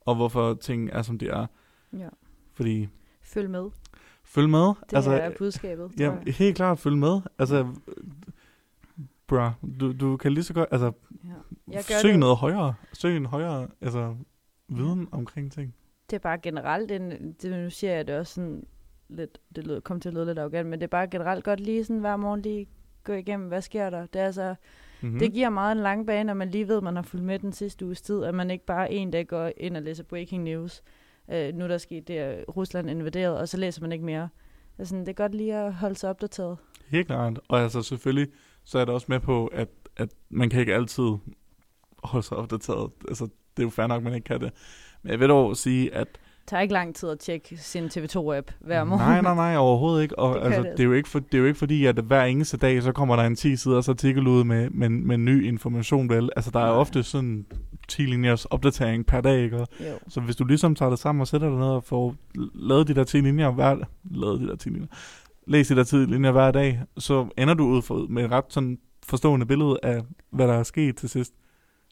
[0.00, 1.46] og hvorfor ting er, som de er.
[1.92, 2.08] Ja.
[2.52, 2.88] Fordi...
[3.22, 3.70] Følg med.
[4.24, 4.60] Følg med.
[4.60, 5.92] Det altså, er budskabet.
[5.98, 7.20] Ja, helt klart følg med.
[7.38, 7.68] Altså,
[9.26, 10.92] bra, du, du kan lige så godt, altså,
[11.24, 11.28] ja.
[11.68, 12.20] Jeg gør søg det.
[12.20, 12.74] noget højere.
[12.92, 14.16] Søg en højere, altså,
[14.68, 15.74] viden omkring ting.
[16.10, 18.66] Det er bare generelt, en, det, nu siger jeg det også sådan,
[19.08, 21.60] lidt, det lød, kom til at lyde lidt arrogant, men det er bare generelt godt
[21.60, 22.66] lige sådan hver morgen lige
[23.04, 24.06] gå igennem, hvad sker der?
[24.06, 24.54] Det er altså,
[25.02, 25.18] mm-hmm.
[25.18, 27.38] det giver meget en lang bane, når man lige ved, at man har fulgt med
[27.38, 30.42] den sidste uges tid, at man ikke bare en dag går ind og læser breaking
[30.44, 30.82] news.
[31.28, 34.28] Uh, nu er der sket det, at Rusland invaderet, og så læser man ikke mere.
[34.78, 36.56] Altså, det er godt lige at holde sig opdateret.
[36.88, 37.40] Helt klart.
[37.48, 38.28] Og altså selvfølgelig,
[38.64, 41.12] så er det også med på, at, at man kan ikke altid
[42.04, 42.90] holde sig opdateret.
[43.08, 44.52] Altså, det er jo fair nok, at man ikke kan det.
[45.02, 46.08] Men jeg vil dog sige, at
[46.50, 49.04] tager ikke lang tid at tjekke sin TV2-app hver morgen.
[49.04, 50.18] Nej, nej, nej, overhovedet ikke.
[50.18, 50.72] Og, det, altså, det.
[50.72, 52.92] det, er jo ikke for, det er jo ikke fordi, at hver eneste dag, så
[52.92, 56.30] kommer der en 10 siders artikel ud med, med, med ny information, vel?
[56.36, 56.74] Altså, der er nej.
[56.74, 57.46] ofte sådan
[57.88, 59.66] 10 linjers opdatering per dag, ikke?
[60.08, 62.14] Så hvis du ligesom tager det sammen og sætter dig ned og får
[62.54, 63.76] lavet de der 10 linjer hver...
[64.10, 64.88] Lavet de der 10 linjer.
[65.46, 68.44] Læs de der 10 linjer hver dag, så ender du ud for, med et ret
[68.48, 71.32] sådan forstående billede af, hvad der er sket til sidst.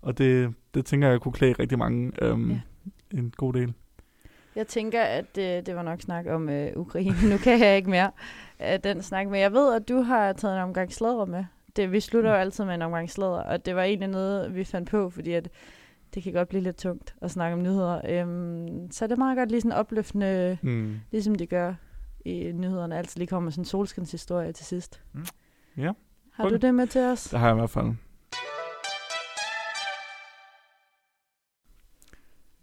[0.02, 2.58] Og det, det tænker jeg kunne klæde rigtig mange øhm, ja.
[3.18, 3.74] en god del.
[4.58, 7.30] Jeg tænker, at øh, det var nok snak om øh, Ukraine.
[7.30, 8.10] Nu kan jeg ikke mere
[8.58, 9.28] af den snak.
[9.28, 11.44] Men jeg ved, at du har taget en omgang sladder med.
[11.76, 12.40] Det, vi slutter jo mm.
[12.40, 15.48] altid med en omgang sladder, og det var egentlig noget, vi fandt på, fordi at
[16.14, 18.00] det kan godt blive lidt tungt at snakke om nyheder.
[18.08, 21.00] Øhm, så det er meget godt lige sådan opløftende, mm.
[21.10, 21.74] ligesom de gør
[22.24, 22.98] i nyhederne.
[22.98, 25.02] Altid lige kommer sådan en solskinshistorie til sidst.
[25.12, 25.26] Mm.
[25.76, 25.92] Ja.
[26.32, 26.50] Har cool.
[26.50, 27.24] du det med til os?
[27.24, 27.92] Det har jeg i hvert fald.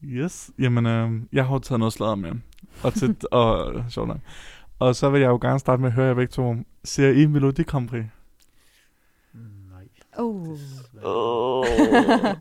[0.07, 2.31] Yes, jamen øh, jeg har taget noget sladder med.
[2.83, 4.19] Og, til, og, sjovt nok.
[4.79, 6.55] og så vil jeg jo gerne starte med at høre jer begge to.
[6.83, 8.03] Ser I Melodi Grand Prix?
[9.71, 9.87] Nej.
[10.17, 10.57] Oh.
[11.03, 11.65] oh.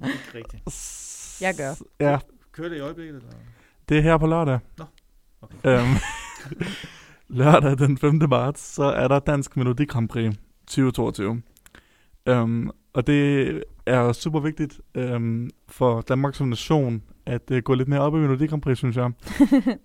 [0.04, 0.62] Ikke rigtigt.
[1.40, 1.74] Jeg gør.
[2.00, 2.18] Ja.
[2.52, 3.16] Kører det i øjeblikket?
[3.16, 3.30] Eller?
[3.88, 4.58] Det er her på lørdag.
[4.78, 4.84] Nå,
[5.42, 5.56] okay.
[5.64, 5.94] Øhm,
[7.38, 8.20] lørdag den 5.
[8.28, 10.34] marts, så er der Dansk Melodi Grand Prix
[10.66, 11.42] 2022.
[12.26, 17.88] Øhm, og det er super vigtigt øhm, for Danmark som nation, at uh, gå lidt
[17.88, 19.10] mere op i Melodi Grand Prix, synes jeg.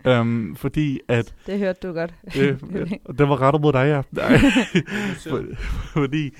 [0.12, 1.34] øhm, fordi at...
[1.46, 2.14] Det hørte du godt.
[2.34, 2.60] Det,
[3.18, 4.02] det var rettet mod dig, ja.
[4.22, 4.38] Nej.
[5.18, 5.44] For,
[5.92, 6.30] fordi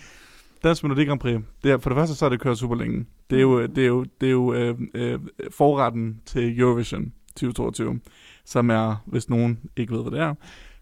[0.62, 3.06] Dansk Melodi Grand Prix, det er, for det første så er det kørt super længe.
[3.30, 5.18] Det er jo, det er jo, det er jo øh, øh,
[5.50, 8.00] forretten til Eurovision 2022,
[8.44, 10.34] som er, hvis nogen ikke ved, hvad det er,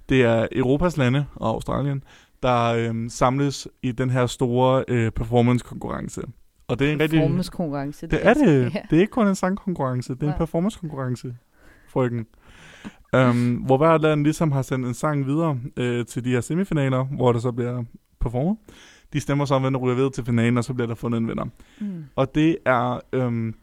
[0.08, 2.02] det er Europas lande og Australien,
[2.42, 6.22] der øh, samles i den her store øh, performance-konkurrence.
[6.68, 7.20] Og det er en rigtig...
[7.20, 8.06] Performance-konkurrence.
[8.06, 8.72] Det er det.
[8.90, 11.34] Det er ikke kun en sangkonkurrence, det er en performance-konkurrence,
[11.88, 12.26] frøken.
[13.16, 17.04] um, hvor hver land ligesom har sendt en sang videre øh, til de her semifinaler,
[17.04, 17.84] hvor det så bliver
[18.20, 18.56] performet.
[19.12, 21.18] De stemmer så om, hvem der ryger videre til finalen, og så bliver der fundet
[21.18, 21.44] en vinder.
[21.80, 22.04] Mm.
[22.16, 23.54] Og det er øhm,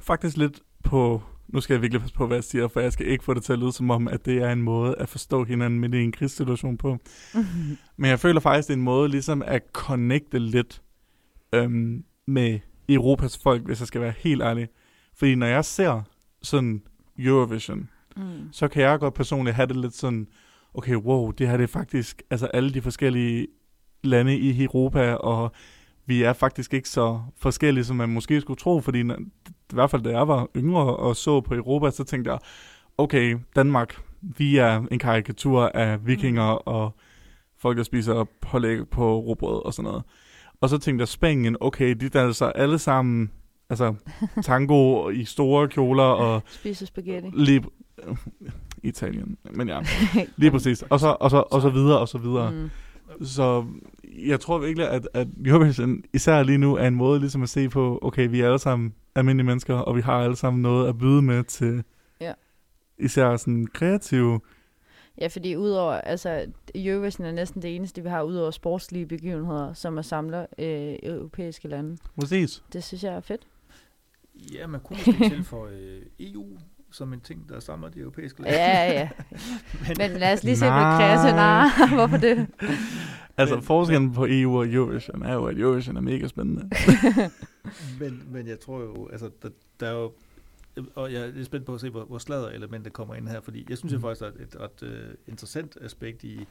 [0.00, 1.22] faktisk lidt på...
[1.48, 3.42] Nu skal jeg virkelig passe på, hvad jeg siger, for jeg skal ikke få det
[3.42, 6.02] til at lyde som om, at det er en måde at forstå hinanden midt i
[6.02, 6.96] en krigssituation på.
[7.34, 7.76] Mm-hmm.
[7.96, 10.82] Men jeg føler faktisk, det er en måde ligesom at connecte lidt
[11.52, 14.68] øhm, med Europas folk, hvis jeg skal være helt ærlig.
[15.16, 16.02] Fordi når jeg ser
[16.42, 16.82] sådan
[17.18, 18.22] Eurovision, mm.
[18.52, 20.26] så kan jeg godt personligt have det lidt sådan,
[20.74, 23.46] okay, wow, det her det er faktisk, altså alle de forskellige
[24.04, 25.52] lande i Europa, og
[26.06, 29.02] vi er faktisk ikke så forskellige, som man måske skulle tro, fordi
[29.72, 32.38] i hvert fald da jeg var yngre og så på Europa, så tænkte jeg,
[32.98, 36.60] okay, Danmark, vi er en karikatur af vikinger mm.
[36.64, 36.96] og
[37.58, 40.02] folk, der spiser pålæg på råbrød og sådan noget.
[40.60, 43.30] Og så tænkte jeg, Spanien, okay, de danser alle sammen,
[43.70, 43.94] altså
[44.42, 46.42] tango i store kjoler og...
[46.46, 47.30] Spiser spaghetti.
[47.34, 47.62] Lige,
[48.82, 49.80] Italien, men ja,
[50.36, 50.82] lige præcis.
[50.82, 52.50] Og så, og så, og så videre, og så videre.
[52.50, 52.70] Mm.
[53.26, 53.64] Så
[54.26, 57.68] jeg tror virkelig, at, at Eurovision især lige nu er en måde ligesom at se
[57.68, 60.98] på, okay, vi er alle sammen almindelige mennesker, og vi har alle sammen noget at
[60.98, 61.84] byde med til
[62.20, 62.32] ja.
[62.98, 64.40] især sådan kreative
[65.20, 69.98] Ja, fordi udover, altså Eurovision er næsten det eneste, vi har udover sportslige begivenheder, som
[69.98, 71.96] er samler øh, europæiske lande.
[72.20, 72.62] Præcis.
[72.72, 73.46] Det synes jeg er fedt.
[74.54, 76.58] Ja, man kunne måske tilføje øh, EU
[76.96, 78.58] som en ting, der samler de europæiske lande.
[78.58, 79.08] Ja, ja.
[79.88, 81.32] men, men lad os lige se på kreative.
[81.32, 82.46] Nej, hvorfor det?
[83.36, 86.70] altså, forskellen på EU og Eurovision er jo, at Eurovision er mega spændende.
[88.00, 89.48] men, men jeg tror jo, altså, der,
[89.80, 90.12] der er jo
[90.94, 93.66] og jeg er spændt på at se, hvor, hvor slader elementet kommer ind her, fordi
[93.68, 94.00] jeg synes mm.
[94.00, 96.46] faktisk, at et, et ret uh, interessant aspekt i,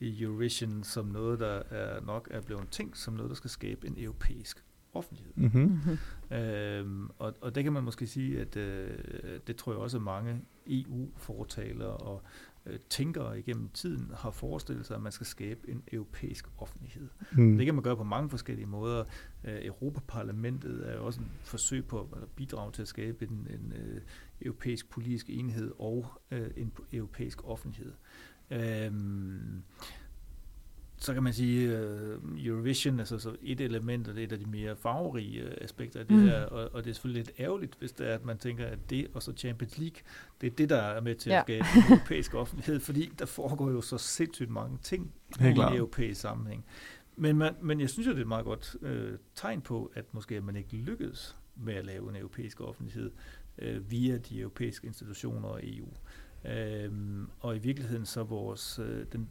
[0.00, 3.86] i Eurovision som noget, der er nok er blevet tænkt som noget, der skal skabe
[3.86, 4.64] en europæisk
[4.94, 5.32] offentlighed.
[5.36, 6.36] Mm-hmm.
[6.36, 8.98] Øhm, og, og det kan man måske sige, at øh,
[9.46, 12.22] det tror jeg også mange EU-fortalere og
[12.66, 17.08] øh, tænkere igennem tiden har forestillet sig, at man skal skabe en europæisk offentlighed.
[17.32, 17.56] Mm.
[17.56, 19.04] Det kan man gøre på mange forskellige måder.
[19.44, 23.72] Øh, Europaparlamentet er jo også en forsøg på at bidrage til at skabe en, en
[23.76, 24.00] øh,
[24.42, 27.92] europæisk politisk enhed og øh, en europæisk offentlighed.
[28.50, 29.62] Øhm,
[31.00, 34.38] så kan man sige, uh, Eurovision, altså så et element, og det er et af
[34.38, 36.24] de mere farverige uh, aspekter af det mm.
[36.24, 38.90] her, og, og det er selvfølgelig lidt ærgerligt, hvis det er, at man tænker, at
[38.90, 40.00] det og så Champions League,
[40.40, 41.38] det er det, der er med til ja.
[41.38, 45.60] at skabe en europæisk offentlighed, fordi der foregår jo så sindssygt mange ting Helt i
[45.60, 46.64] en europæisk sammenhæng.
[47.16, 50.14] Men, man, men jeg synes jo, det er et meget godt uh, tegn på, at
[50.14, 53.10] måske man ikke lykkedes med at lave en europæisk offentlighed
[53.62, 55.88] uh, via de europæiske institutioner og EU.
[56.44, 59.28] Uh, og i virkeligheden så vores, uh, den,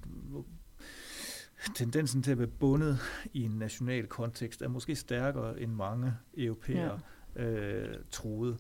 [1.76, 2.99] tendensen til at være bundet
[3.34, 6.99] i en national kontekst er måske stærkere end mange europæere
[7.36, 7.43] ja.
[7.43, 8.57] øh, troede.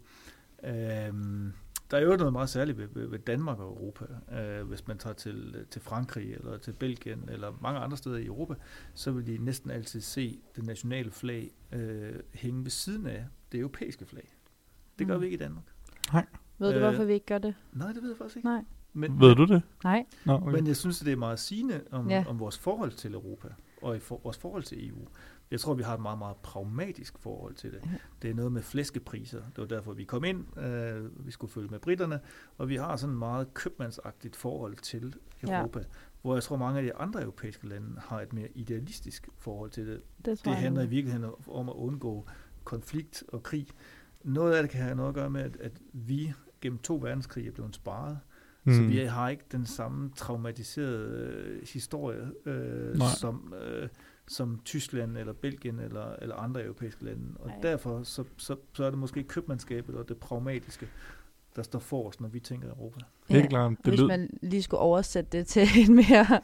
[0.63, 1.53] Øhm,
[1.91, 4.05] der er jo noget meget særligt ved, ved, ved Danmark og Europa.
[4.39, 8.25] Øh, hvis man tager til, til Frankrig eller til Belgien eller mange andre steder i
[8.25, 8.53] Europa,
[8.93, 13.59] så vil de næsten altid se det nationale flag øh, hænge ved siden af det
[13.59, 14.35] europæiske flag.
[14.99, 15.21] Det gør mm.
[15.21, 15.63] vi ikke i Danmark.
[16.13, 16.25] Nej.
[16.57, 17.55] Ved du, hvorfor vi ikke gør det?
[17.73, 18.47] Nej, det ved jeg faktisk ikke.
[18.47, 18.63] Nej.
[18.93, 19.61] Men, Ved du det?
[19.83, 20.05] Nej.
[20.25, 20.51] Nå, okay.
[20.51, 22.23] Men jeg synes, det er meget sigende om, ja.
[22.27, 23.47] om vores forhold til Europa
[23.81, 25.07] og i for, vores forhold til EU.
[25.51, 27.81] Jeg tror, vi har et meget, meget pragmatisk forhold til det.
[27.85, 27.97] Ja.
[28.21, 29.37] Det er noget med flæskepriser.
[29.37, 30.59] Det var derfor, vi kom ind.
[30.59, 32.19] Øh, vi skulle følge med britterne.
[32.57, 35.79] Og vi har sådan et meget købmandsagtigt forhold til Europa.
[35.79, 35.85] Ja.
[36.21, 39.87] Hvor jeg tror, mange af de andre europæiske lande har et mere idealistisk forhold til
[39.87, 40.01] det.
[40.25, 42.27] Det, det handler i virkeligheden om at undgå
[42.63, 43.67] konflikt og krig.
[44.23, 47.47] Noget af det kan have noget at gøre med, at, at vi gennem to verdenskrige
[47.47, 48.19] er blevet sparet.
[48.69, 48.75] Mm.
[48.75, 53.89] Så vi har ikke den samme traumatiserede øh, historie, øh, som, øh,
[54.27, 57.23] som Tyskland eller Belgien eller, eller andre europæiske lande.
[57.39, 57.59] Og Nej.
[57.61, 60.87] derfor så, så, så er det måske købmandskabet og det pragmatiske,
[61.55, 62.99] der står forrest, når vi tænker Europa.
[63.29, 63.71] Helt Ja, klart.
[63.71, 66.39] Det Hvis lyder, man lige skulle oversætte det til en mere,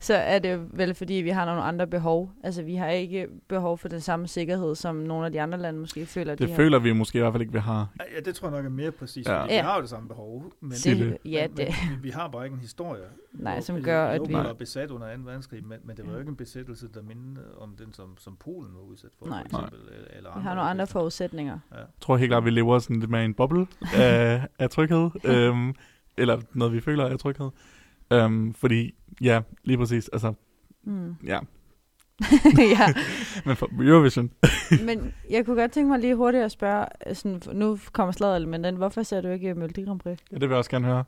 [0.00, 2.30] så er det vel fordi, vi har nogle andre behov.
[2.44, 5.80] Altså, vi har ikke behov for den samme sikkerhed, som nogle af de andre lande
[5.80, 7.88] måske føler, det de føler vi måske i hvert fald ikke, vi har.
[8.16, 9.26] Ja, det tror jeg nok er mere præcis.
[9.26, 9.34] Ja.
[9.40, 9.46] Ja.
[9.46, 9.62] Vi Ja.
[9.62, 10.94] har jo det samme behov, men, har.
[10.94, 10.98] Det.
[11.24, 13.02] Det, ja, men, det, men vi, vi har bare ikke en historie.
[13.32, 15.22] Nej, som altså, gør, at vi var besat under 2.
[15.24, 18.36] verdenskrig, men, men det var jo ikke en besættelse, der mindede om den, som, som
[18.40, 19.44] Polen var udsat for, Nej.
[19.50, 19.78] for eksempel.
[19.94, 21.58] Eller, eller vi har nogle andre forudsætninger.
[21.72, 25.10] Jeg tror helt klart, vi lever sådan lidt mere i en boble af, af tryghed.
[25.48, 25.74] øhm,
[26.16, 27.50] eller noget, vi føler er tryghed.
[28.12, 30.08] Øhm, fordi, ja, lige præcis.
[30.08, 30.32] Altså,
[30.84, 31.14] Mm.
[31.24, 31.38] ja.
[32.78, 32.94] ja,
[33.46, 34.30] Men for Eurovision,
[34.86, 38.34] men jeg kunne godt tænke mig lige hurtigt at spørge, sådan, nu kommer slaget
[38.76, 40.18] hvorfor ser du ikke Melodi Grand Prix?
[40.32, 41.04] ja, det vil jeg også gerne høre.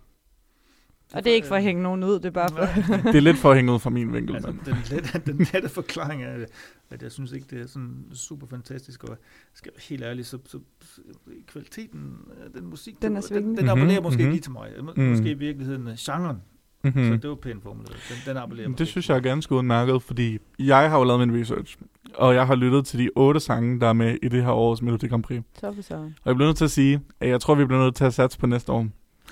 [1.15, 2.59] Og det er ikke for at hænge nogen ud, det er bare for...
[3.13, 4.35] Det er lidt for at hænge ud fra min vinkel.
[4.35, 4.61] Altså, men.
[4.65, 6.45] den, lette, den lette forklaring er,
[6.91, 9.19] at jeg synes ikke, det er sådan super fantastisk, og
[9.55, 11.01] skal være helt ærlig, så, så, så
[11.47, 12.17] kvaliteten
[12.55, 14.31] den musik, Den er den, den appellerer Mhm, måske mhm.
[14.31, 14.71] lige til mig.
[14.83, 15.03] Må, Mm.
[15.03, 16.37] Måske i virkeligheden øh, genren,
[16.85, 16.93] mm.
[16.93, 17.21] så Mm-hmm.
[17.21, 17.97] det var pænt formuleret.
[18.09, 21.41] Den, den appellerer Det synes jeg er ganske udmærket, fordi jeg har jo lavet min
[21.41, 21.77] research,
[22.15, 24.83] og jeg har lyttet til de otte sange, der er med i det her års
[24.83, 25.43] Melodi Grand Prix.
[25.61, 26.15] Så for søren.
[26.25, 28.15] Og jeg bliver nødt til at sige, at jeg tror, vi bliver nødt til at
[28.15, 28.87] satse på næste år.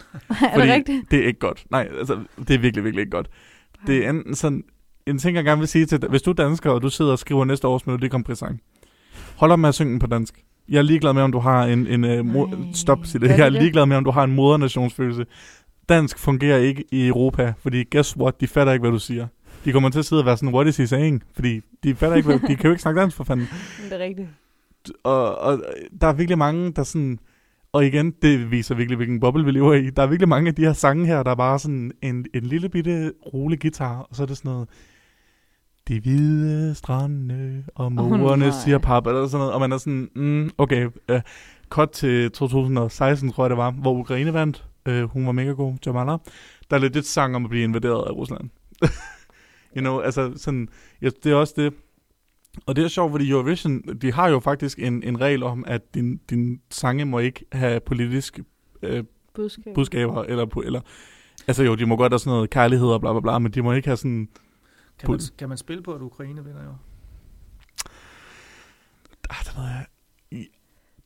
[0.53, 1.11] er det rigtigt?
[1.11, 1.65] det er ikke godt.
[1.71, 3.31] Nej, altså, det er virkelig, virkelig ikke godt.
[3.87, 4.65] Det er enten sådan,
[5.07, 7.13] en ting, jeg gerne vil sige til dig, hvis du er dansker, og du sidder
[7.13, 8.61] og skriver næste års Melodi Grand Prix sang,
[9.37, 10.35] hold op med at synge den på dansk.
[10.69, 13.29] Jeg er ligeglad med, om du har en, en uh, mo- stop, sig det.
[13.29, 15.27] Jeg er ligeglad med, om du har en modernationsfølelse.
[15.89, 19.27] Dansk fungerer ikke i Europa, fordi guess what, de fatter ikke, hvad du siger.
[19.65, 21.23] De kommer til at sidde og være sådan, what is he saying?
[21.35, 23.49] Fordi de fatter ikke, hvad, de kan jo ikke snakke dansk for fanden.
[23.91, 24.29] Det er rigtigt.
[25.05, 25.63] Og, og
[26.01, 27.19] der er virkelig mange, der sådan...
[27.77, 29.91] Og igen, det viser virkelig, hvilken boble vi lever i.
[29.91, 32.43] Der er virkelig mange af de her sange her, der er bare sådan en, en
[32.43, 34.69] lille bitte rolig guitar, og så er det sådan noget...
[35.89, 38.49] De hvide strande og morerne nej.
[38.49, 39.55] oh, siger pap, eller sådan noget.
[39.55, 41.21] Og man er sådan, mm, okay, uh,
[41.69, 44.65] cut til 2016, tror jeg det var, hvor Ukraine vandt.
[44.89, 46.17] Uh, hun var mega god, Jamala.
[46.71, 48.51] Der er lidt sang om at blive invaderet af Rusland.
[49.77, 50.69] you know, altså sådan,
[51.03, 51.73] ja, det er også det,
[52.67, 55.95] og det er sjovt, fordi Eurovision, de har jo faktisk en, en regel om, at
[55.95, 58.45] din, din sange må ikke have politiske
[58.83, 59.05] øh,
[59.35, 59.75] Budskab.
[59.75, 60.81] budskaber, eller, på- eller,
[61.47, 63.63] altså jo, de må godt have sådan noget kærlighed og bla bla bla, men de
[63.63, 64.29] må ikke have sådan,
[64.99, 66.71] Kan man, kan man spille på, at Ukraine vinder jo?
[69.31, 69.87] ah, det ved jeg,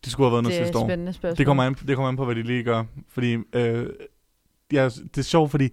[0.05, 0.87] det skulle have været noget det er sidste år.
[0.89, 1.37] spændende spørgsmål.
[1.39, 2.85] Det kommer, an, det kommer an på, hvad de lige gør.
[3.09, 3.87] Fordi øh,
[4.73, 5.69] ja, det er sjovt, fordi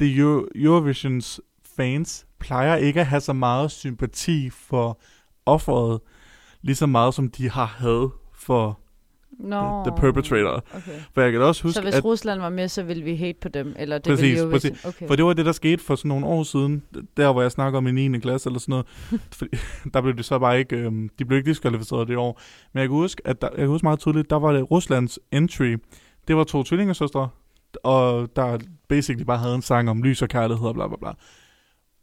[0.00, 1.40] det Euro, Eurovisions
[1.76, 5.00] fans plejer ikke at have så meget sympati for
[5.46, 6.00] offeret,
[6.62, 8.78] lige så meget som de har had for
[9.38, 9.84] Nå.
[9.84, 10.64] the perpetrator.
[10.74, 10.92] Okay.
[11.14, 13.38] For jeg kan også huske, så hvis at, Rusland var med, så ville vi hate
[13.42, 13.74] på dem?
[13.78, 14.76] Eller det Præcis, ville Eurovision?
[14.84, 15.06] Okay.
[15.06, 16.82] for det var det, der skete for sådan nogle år siden,
[17.16, 18.18] der hvor jeg snakker om i 9.
[18.18, 18.86] klasse eller sådan noget,
[19.38, 19.56] fordi,
[19.94, 22.40] der blev det så bare ikke, øhm, de blev ikke diskvalificeret det år.
[22.72, 25.18] Men jeg kan huske, at der, jeg kan huske meget tydeligt, der var det Ruslands
[25.32, 25.76] entry,
[26.28, 27.28] det var to tvillingesøstre,
[27.82, 31.10] og der basically bare havde en sang om lys og kærlighed og bla bla bla.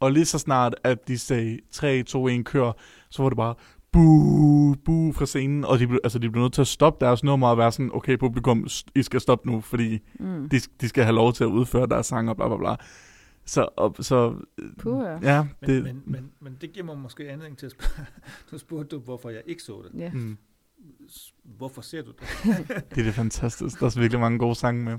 [0.00, 2.72] Og lige så snart, at de sagde 3, 2, 1, kør,
[3.10, 3.54] så var det bare
[3.92, 7.24] bu, bu fra scenen, og de blev, altså, de blev nødt til at stoppe deres
[7.24, 10.48] nummer og være sådan, okay publikum, I skal stoppe nu, fordi mm.
[10.48, 12.76] de, de skal have lov til at udføre deres sang og bla bla bla.
[13.44, 14.34] Så, og, så
[14.78, 15.36] Puh, ja.
[15.36, 18.06] ja, Men, det, men, men, men det giver mig måske anledning til at spørge,
[18.52, 20.00] nu spurgte du, hvorfor jeg ikke så det.
[20.00, 20.10] ja.
[20.10, 20.36] mm,
[21.44, 22.28] Hvorfor ser du det?
[22.90, 23.80] det er det fantastisk.
[23.80, 24.98] Der er så virkelig mange gode sange med.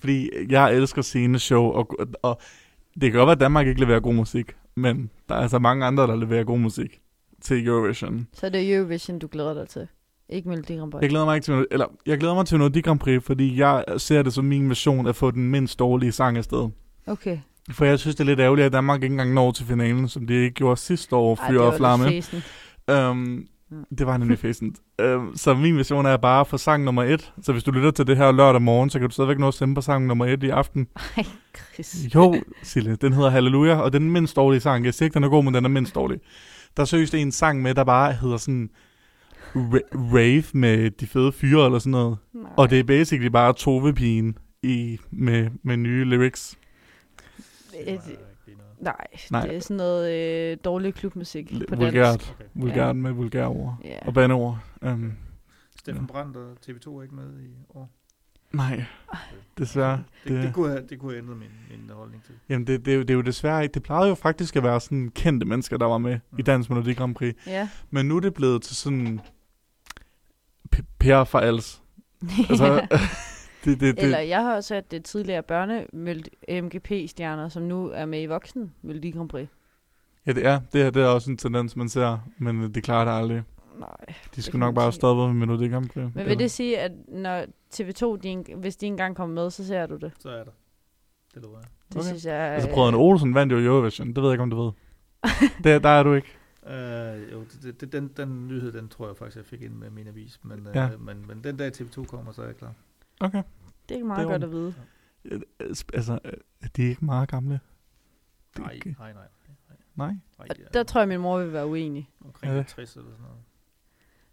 [0.00, 2.40] Fordi jeg elsker sceneshow, og, og
[3.00, 5.86] det kan godt være, at Danmark ikke leverer god musik, men der er altså mange
[5.86, 7.00] andre, der leverer god musik
[7.40, 8.28] til Eurovision.
[8.32, 9.86] Så er det Eurovision, du glæder dig til?
[10.28, 11.02] Ikke Melodi Grand Prix?
[11.02, 13.84] Jeg glæder mig ikke til, eller jeg glæder mig til noget Grand Prix, fordi jeg
[13.96, 16.68] ser det som min mission at få den mindst dårlige sang afsted.
[17.06, 17.38] Okay.
[17.70, 20.26] For jeg synes, det er lidt ærgerligt, at Danmark ikke engang når til finalen, som
[20.26, 22.06] de ikke gjorde sidste år, Ej, Fyr det og Flamme.
[22.88, 23.14] Ja.
[23.98, 24.78] Det var nemlig fæsent.
[25.02, 27.32] um, så min mission er bare få sang nummer et.
[27.42, 29.54] Så hvis du lytter til det her lørdag morgen, så kan du stadigvæk nå at
[29.54, 30.88] stemme på sang nummer et i aften.
[31.16, 31.24] Ej,
[31.74, 31.96] Chris.
[32.14, 34.84] Jo, Sille, den hedder Halleluja, og den er mindst dårlige sang.
[34.84, 36.20] Jeg siger ikke, den er god, men den er mindst dårlig.
[36.76, 38.70] Der er seriøst en sang med, der bare hedder sådan
[39.56, 42.18] ra- rave med de fede fyre eller sådan noget.
[42.34, 42.50] Nej.
[42.56, 46.58] Og det er basically bare Tove-pigen i, med, med nye lyrics.
[47.86, 48.00] Et,
[48.80, 48.96] nej,
[49.30, 49.46] Nej.
[49.46, 50.12] det er sådan noget
[50.52, 52.06] øh, dårlig klubmusik L- på vulgært.
[52.06, 52.30] dansk.
[52.34, 52.44] Okay.
[52.54, 53.76] Vulgært med vulgære ord.
[53.84, 53.98] Ja.
[54.06, 54.58] Og bandeord.
[54.82, 55.12] Um,
[55.78, 57.90] Steffen Brandt og TV2 er ikke med i år.
[58.52, 58.84] nej,
[59.58, 60.04] desværre.
[60.24, 62.34] Det, det, Det- kunne, have, det kunne have ændret min, min holdning til.
[62.48, 63.74] Jamen, det, det, er jo- det er jo desværre ikke.
[63.74, 66.44] Det plejede jo faktisk at være sådan kendte mennesker, der var med i Mm.
[66.44, 67.34] Dansk Melodi Grand Prix.
[67.46, 67.68] Ja.
[67.90, 69.20] Men nu er det blevet til sådan...
[70.98, 71.82] Per for als.
[72.50, 72.86] Altså,
[73.64, 75.86] det, det, det, Eller jeg har også hørt det tidligere børne
[76.62, 79.48] MGP-stjerner, som nu er med i voksen Melodi Grand Prix.
[80.26, 83.04] ja, det er, det, er, det er også en tendens, man ser, men det klarer
[83.04, 83.42] det aldrig.
[83.78, 84.14] Nej.
[84.36, 86.14] De skulle nok bare stoppet med Melodi Grand Prix.
[86.14, 87.44] Men vil det sige, at når
[87.74, 90.12] TV2, de, en- hvis de engang kommer med, så ser du det?
[90.18, 90.50] Så er der.
[91.34, 91.66] Det lover jeg.
[91.88, 92.06] Det Okay.
[92.08, 92.34] synes jeg...
[92.34, 94.06] Altså, øh, brødrene Olsen vandt jo Eurovision.
[94.08, 94.72] Det ved jeg ikke, om du ved.
[95.64, 96.28] det, der er du ikke.
[96.62, 99.90] Uh, jo, det, det, den, den nyhed, den tror jeg faktisk, jeg fik ind med
[99.90, 100.40] min avis.
[100.42, 100.88] Men, uh, Ja.
[100.98, 102.72] men, men den dag TV2 kommer, så er jeg klar.
[103.20, 103.42] Okay.
[103.88, 104.74] Det er meget Det er godt at vide.
[105.94, 106.32] Altså, øh,
[106.76, 107.60] de er ikke meget gamle.
[108.56, 109.22] Det Nej, ikke- nej, nej.
[109.96, 110.06] Nej.
[110.06, 112.10] nej Og det er der tror jeg, min mor vil være uenig.
[112.24, 112.62] omkring Ja.
[112.62, 113.38] 60 eller sådan noget.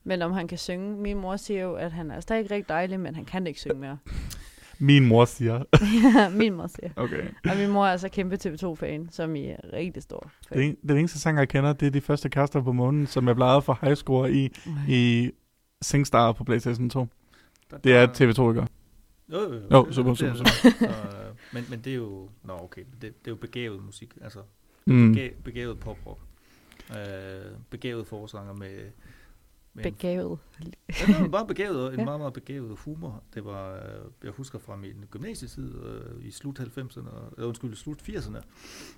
[0.03, 2.99] Men om han kan synge, min mor siger jo, at han er stadig rigtig dejlig,
[2.99, 3.97] men han kan ikke synge mere.
[4.79, 5.63] Min mor siger.
[6.15, 6.89] Ja, min mor siger.
[6.95, 7.27] Okay.
[7.49, 10.57] Og min mor er altså kæmpe TV2-fan, som I er rigtig stor fan.
[10.57, 13.27] Det, en, den eneste sang, jeg kender, det er de første kaster på månen, som
[13.27, 14.49] jeg bladrede for high score i,
[14.87, 15.31] i
[15.81, 17.07] SingStar på PlayStation 2.
[17.75, 18.67] Der, Det er der- TV2, ikke?
[19.31, 19.61] Jo, jo, jo.
[19.71, 20.49] Jo, super, super, er super.
[20.79, 22.29] Så, øh, men, men det er jo...
[22.43, 22.83] Nå, okay.
[22.91, 24.17] Det, det er jo begavet musik.
[24.21, 24.39] Altså,
[24.87, 25.13] Mm.
[25.13, 26.19] bega- begavet poprock.
[26.91, 26.97] Øh,
[27.69, 28.91] begavet forsanger med...
[29.73, 30.39] med en Begavet.
[30.89, 32.05] Ja, det var bare begavet, og en Ja.
[32.05, 33.23] meget, meget begavet humor.
[33.33, 33.81] Det var, øh,
[34.23, 36.97] jeg husker fra min gymnasietid øh, i slut 90'erne,
[37.35, 38.29] eller undskyld, slut 80'erne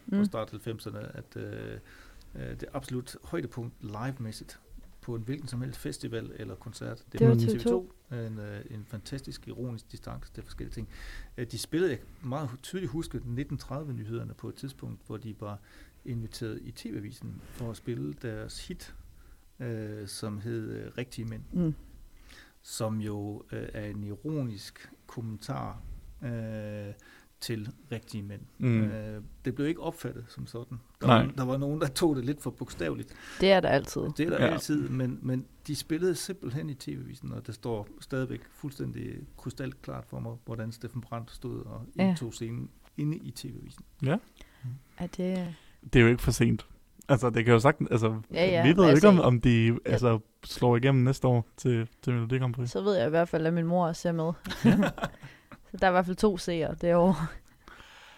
[0.06, 0.14] mm.
[0.16, 0.20] Mm.
[0.20, 1.80] og start 90'erne, at øh,
[2.36, 4.60] øh, det absolut højdepunkt live-mæssigt
[5.08, 6.98] på en hvilken som helst festival eller koncert.
[7.12, 8.16] Det, Det var var TV2.
[8.16, 10.90] En, øh, en fantastisk ironisk distance til forskellige ting.
[11.38, 15.60] Øh, de spillede, jeg meget tydeligt huske 1930-nyhederne på et tidspunkt, hvor de var
[16.06, 18.96] inviteret i TV-avisen for at spille deres hit,
[19.60, 21.74] øh, som hed øh, Rigtige Mænd Mm.
[22.62, 25.82] som jo øh, er en ironisk kommentar
[26.24, 26.94] øh,
[27.42, 28.42] til rigtige mænd.
[28.58, 28.82] Mm.
[28.84, 30.78] Øh, det blev ikke opfattet som sådan.
[31.02, 31.26] Der, Nej.
[31.26, 33.14] var, der var nogen, der tog det lidt for bogstaveligt.
[33.42, 34.02] Det er der altid.
[34.02, 34.46] Det er der Ja.
[34.46, 34.54] ja.
[34.54, 40.20] altid, men, men de spillede simpelthen i tv-visen, og det står stadigvæk fuldstændig krystalklart for
[40.20, 42.10] mig, hvordan Steffen Brandt stod og Ja.
[42.10, 43.84] indtog scenen inde i tv-visen.
[44.98, 45.56] Er det...
[45.94, 46.66] Det er jo ikke for sent.
[47.10, 47.90] Altså, det kan jo sagtens...
[47.92, 51.28] Altså, Ja, ja, vi ved jo altså, ikke, om, om de altså, slår igennem næste
[51.28, 52.70] år til, til Melodi Grand Prix.
[52.70, 54.32] Så ved jeg i hvert fald, at min mor ser med.
[55.72, 57.16] så der er i hvert fald to seere det år.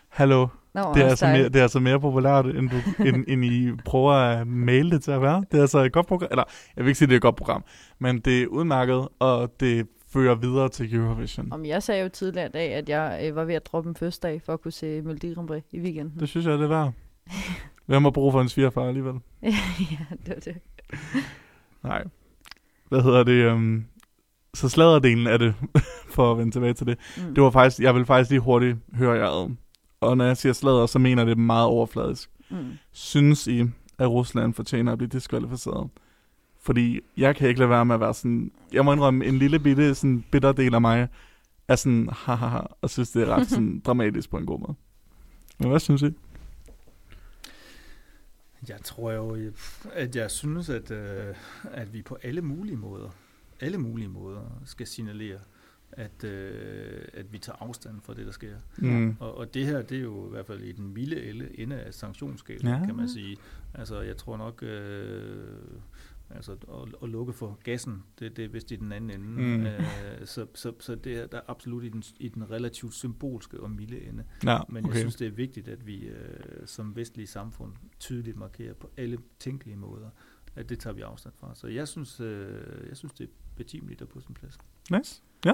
[0.09, 3.45] Hallo, Nå, det er, altså mere, det er altså mere populært, end, du, end, end
[3.45, 5.45] I prøver at maile det til at være.
[5.51, 6.27] Det er altså et godt program.
[6.31, 6.43] Eller,
[6.75, 7.63] jeg vil ikke sige, det er et godt program,
[7.99, 11.53] men det er udmærket, og det fører videre til Eurovision.
[11.53, 13.95] Om jeg sagde jo tidligere i dag, at jeg øh, var ved at droppe en
[13.95, 16.19] fødselsdag for at kunne se Melodi Grand Prix i weekenden.
[16.19, 16.93] Det synes jeg, det er værd.
[17.85, 19.15] Hvem har brug for en svigerfar alligevel?
[19.43, 20.57] ja, det var det.
[21.83, 22.03] Nej.
[22.89, 23.51] Hvad hedder det?
[23.51, 23.85] Um,
[24.59, 25.53] så sladerdelen af det,
[26.15, 26.97] for at vende tilbage til det.
[27.17, 27.35] Mm.
[27.35, 29.51] Det var faktisk, jeg vil faktisk lige hurtigt høre jer ad.
[30.01, 32.29] Og når jeg siger sladder, så mener det meget overfladisk.
[32.49, 32.57] Mm.
[32.91, 33.61] Synes I,
[33.97, 35.89] at Rusland fortjener at blive diskvalificeret?
[36.61, 38.51] Fordi jeg kan ikke lade være med at være sådan...
[38.73, 41.07] Jeg må indrømme, en lille bitte sådan bitter del af mig
[41.67, 44.73] er sådan, hahaha, og synes, det er ret sådan, dramatisk på en god måde.
[45.59, 46.13] Men hvad synes I?
[48.67, 49.37] Jeg tror jo,
[49.93, 51.35] at jeg synes, at, øh,
[51.71, 53.09] at vi på alle mulige måder,
[53.59, 55.39] alle mulige måder, skal signalere,
[55.91, 58.55] at, øh, at vi tager afstand fra det, der sker.
[58.77, 59.15] Mm.
[59.19, 61.75] Og, og det her, det er jo i hvert fald i den milde elle- ende
[61.75, 62.85] af sanktionsskalaen, Ja.
[62.85, 63.37] kan man sige.
[63.73, 65.47] Altså, jeg tror nok, øh,
[66.29, 69.27] altså, at, at lukke for gassen, det, det er vist i den anden ende.
[69.57, 69.65] Mm.
[69.65, 69.81] Øh,
[70.25, 73.71] så, så, så det er der er absolut i den, i den relativt symbolske og
[73.71, 74.23] milde ende.
[74.43, 74.99] Ja, Men jeg okay.
[74.99, 76.19] synes, det er vigtigt, at vi øh,
[76.65, 80.09] som vestlige samfund tydeligt markerer på alle tænkelige måder,
[80.59, 81.55] at det tager vi afstand fra.
[81.55, 84.57] Så jeg synes, øh, jeg synes det er betimeligt og på sin plads.
[84.91, 85.21] Nice.
[85.45, 85.53] Ja.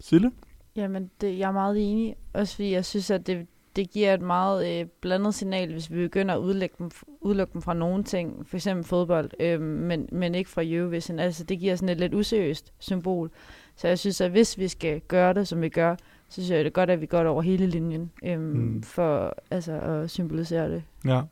[0.00, 0.32] Sille?
[0.76, 2.16] Jamen, det, jeg er meget enig.
[2.32, 5.96] Også fordi jeg synes, at det, det giver et meget øh, blandet signal, hvis vi
[5.96, 10.34] begynder at udelukke dem, udelukke dem fra nogle ting, for eksempel fodbold, øh, men, men
[10.34, 11.18] ikke fra Eurovision.
[11.18, 13.30] Altså, det giver sådan et lidt useriøst symbol.
[13.76, 15.96] Så jeg synes, at hvis vi skal gøre det, som vi gør,
[16.28, 18.82] så synes jeg, det er godt, at vi går det over hele linjen, øh, mm.
[18.82, 20.82] for altså, at symbolisere det.
[21.04, 21.22] Ja.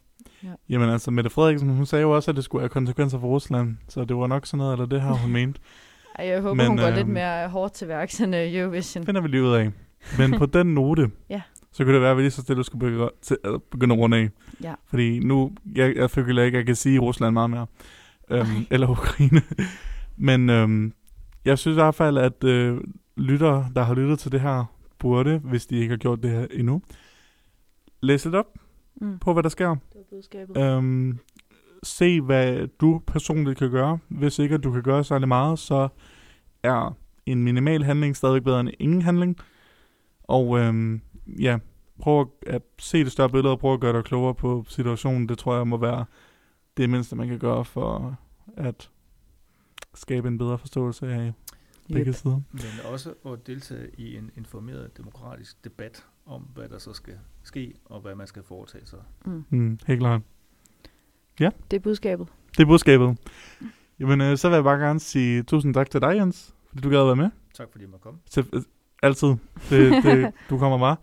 [0.44, 0.48] Ja.
[0.68, 3.76] Jamen altså, Mette Frederiksen, hun sagde jo også, at det skulle have konsekvenser for Rusland,
[3.88, 5.60] så det var nok sådan noget, eller det her, hun mente.
[6.18, 9.04] Ej, jeg håber, Men, hun går lidt øhm, mere hårdt til værks end uh, Eurovision.
[9.06, 9.70] finder vi lige ud af.
[10.18, 11.40] Men på den note, Ja.
[11.72, 13.98] så kunne det være, at vi lige så stille skulle begynde, til, øh, begynde at
[13.98, 14.28] runde af.
[14.62, 14.74] Ja.
[14.86, 17.66] Fordi nu, jeg, jeg føler ikke, at jeg kan sige Rusland meget mere.
[18.30, 19.42] Øhm, eller Ukraine.
[20.16, 20.92] Men øhm,
[21.44, 22.80] jeg synes i hvert fald, at øh,
[23.16, 24.64] lyttere, der har lyttet til det her,
[24.98, 26.82] burde, hvis de ikke har gjort det her endnu,
[28.02, 28.46] læse lidt op
[29.00, 29.18] Mm.
[29.18, 29.76] på, hvad der sker.
[30.10, 30.56] Budskabet.
[30.56, 31.18] Øhm,
[31.82, 33.98] se, hvad du personligt kan gøre.
[34.08, 35.88] Hvis ikke, at du kan gøre særlig meget, så
[36.62, 36.96] er
[37.26, 39.36] en minimal handling stadig bedre end ingen handling.
[40.22, 41.00] Og øhm,
[41.40, 41.58] ja,
[42.00, 45.28] prøv at, at se det større billede og prøv at gøre dig klogere på situationen.
[45.28, 46.04] Det tror jeg må være
[46.76, 48.18] det mindste, man kan gøre for
[48.56, 48.90] at
[49.94, 51.32] skabe en bedre forståelse af
[51.92, 52.14] begge Yep.
[52.14, 52.40] sider.
[52.52, 57.74] Men også at deltage i en informeret demokratisk debat om, hvad der så skal ske,
[57.84, 58.98] og hvad man skal foretage sig.
[59.24, 59.44] Mm.
[59.50, 60.20] Mm, helt klart.
[61.38, 62.28] Det er budskabet.
[62.56, 63.16] Det er budskabet.
[64.00, 66.90] Jamen, øh, så vil jeg bare gerne sige tusind tak til dig, Jens, fordi du
[66.90, 67.30] gad at være med.
[67.54, 68.20] Tak fordi jeg måtte komme.
[68.30, 68.62] Til, øh,
[69.02, 69.28] altid.
[69.70, 70.96] Det, det, du kommer bare.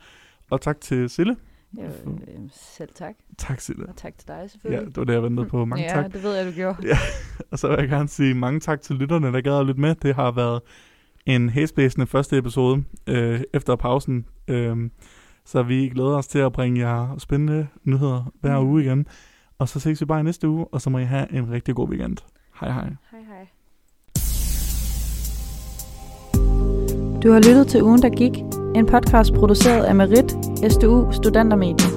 [0.49, 1.37] Og tak til Sille.
[1.77, 1.91] Jo, øh,
[2.51, 3.15] selv tak.
[3.37, 3.89] Tak, Sille.
[3.89, 4.87] Og tak til dig Ja, selvfølgelig.
[4.87, 5.65] det var det, jeg ventede på.
[5.65, 6.13] Mange ja, tak.
[6.13, 6.77] det ved jeg, du gjorde.
[7.51, 9.95] Og så vil jeg gerne sige mange tak til lytterne, der gad at lytte med.
[9.95, 10.61] Det har været
[11.25, 14.25] en hæsblæsende første episode øh, efter pausen.
[14.47, 14.77] Øh,
[15.45, 18.67] så vi glæder os til at bringe jer spændende nyheder hver Mm.
[18.67, 19.05] uge igen.
[19.59, 21.75] Og så ses vi bare i næste uge, og så må I have en rigtig
[21.75, 22.17] god weekend.
[22.59, 22.83] Hej hej.
[23.11, 23.47] Hej hej.
[27.23, 28.31] Du har lyttet til Ugen, der gik.
[28.75, 30.31] En podcast produceret af Merit,
[30.71, 31.87] SDU Studentermedie.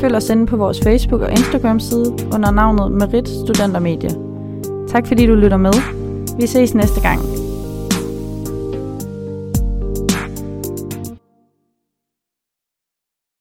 [0.00, 4.10] Følg os inde på vores Facebook- og Instagram-side under navnet Merit Studentermedie.
[4.88, 5.72] Tak fordi du lytter med.
[6.40, 7.43] Vi ses næste gang.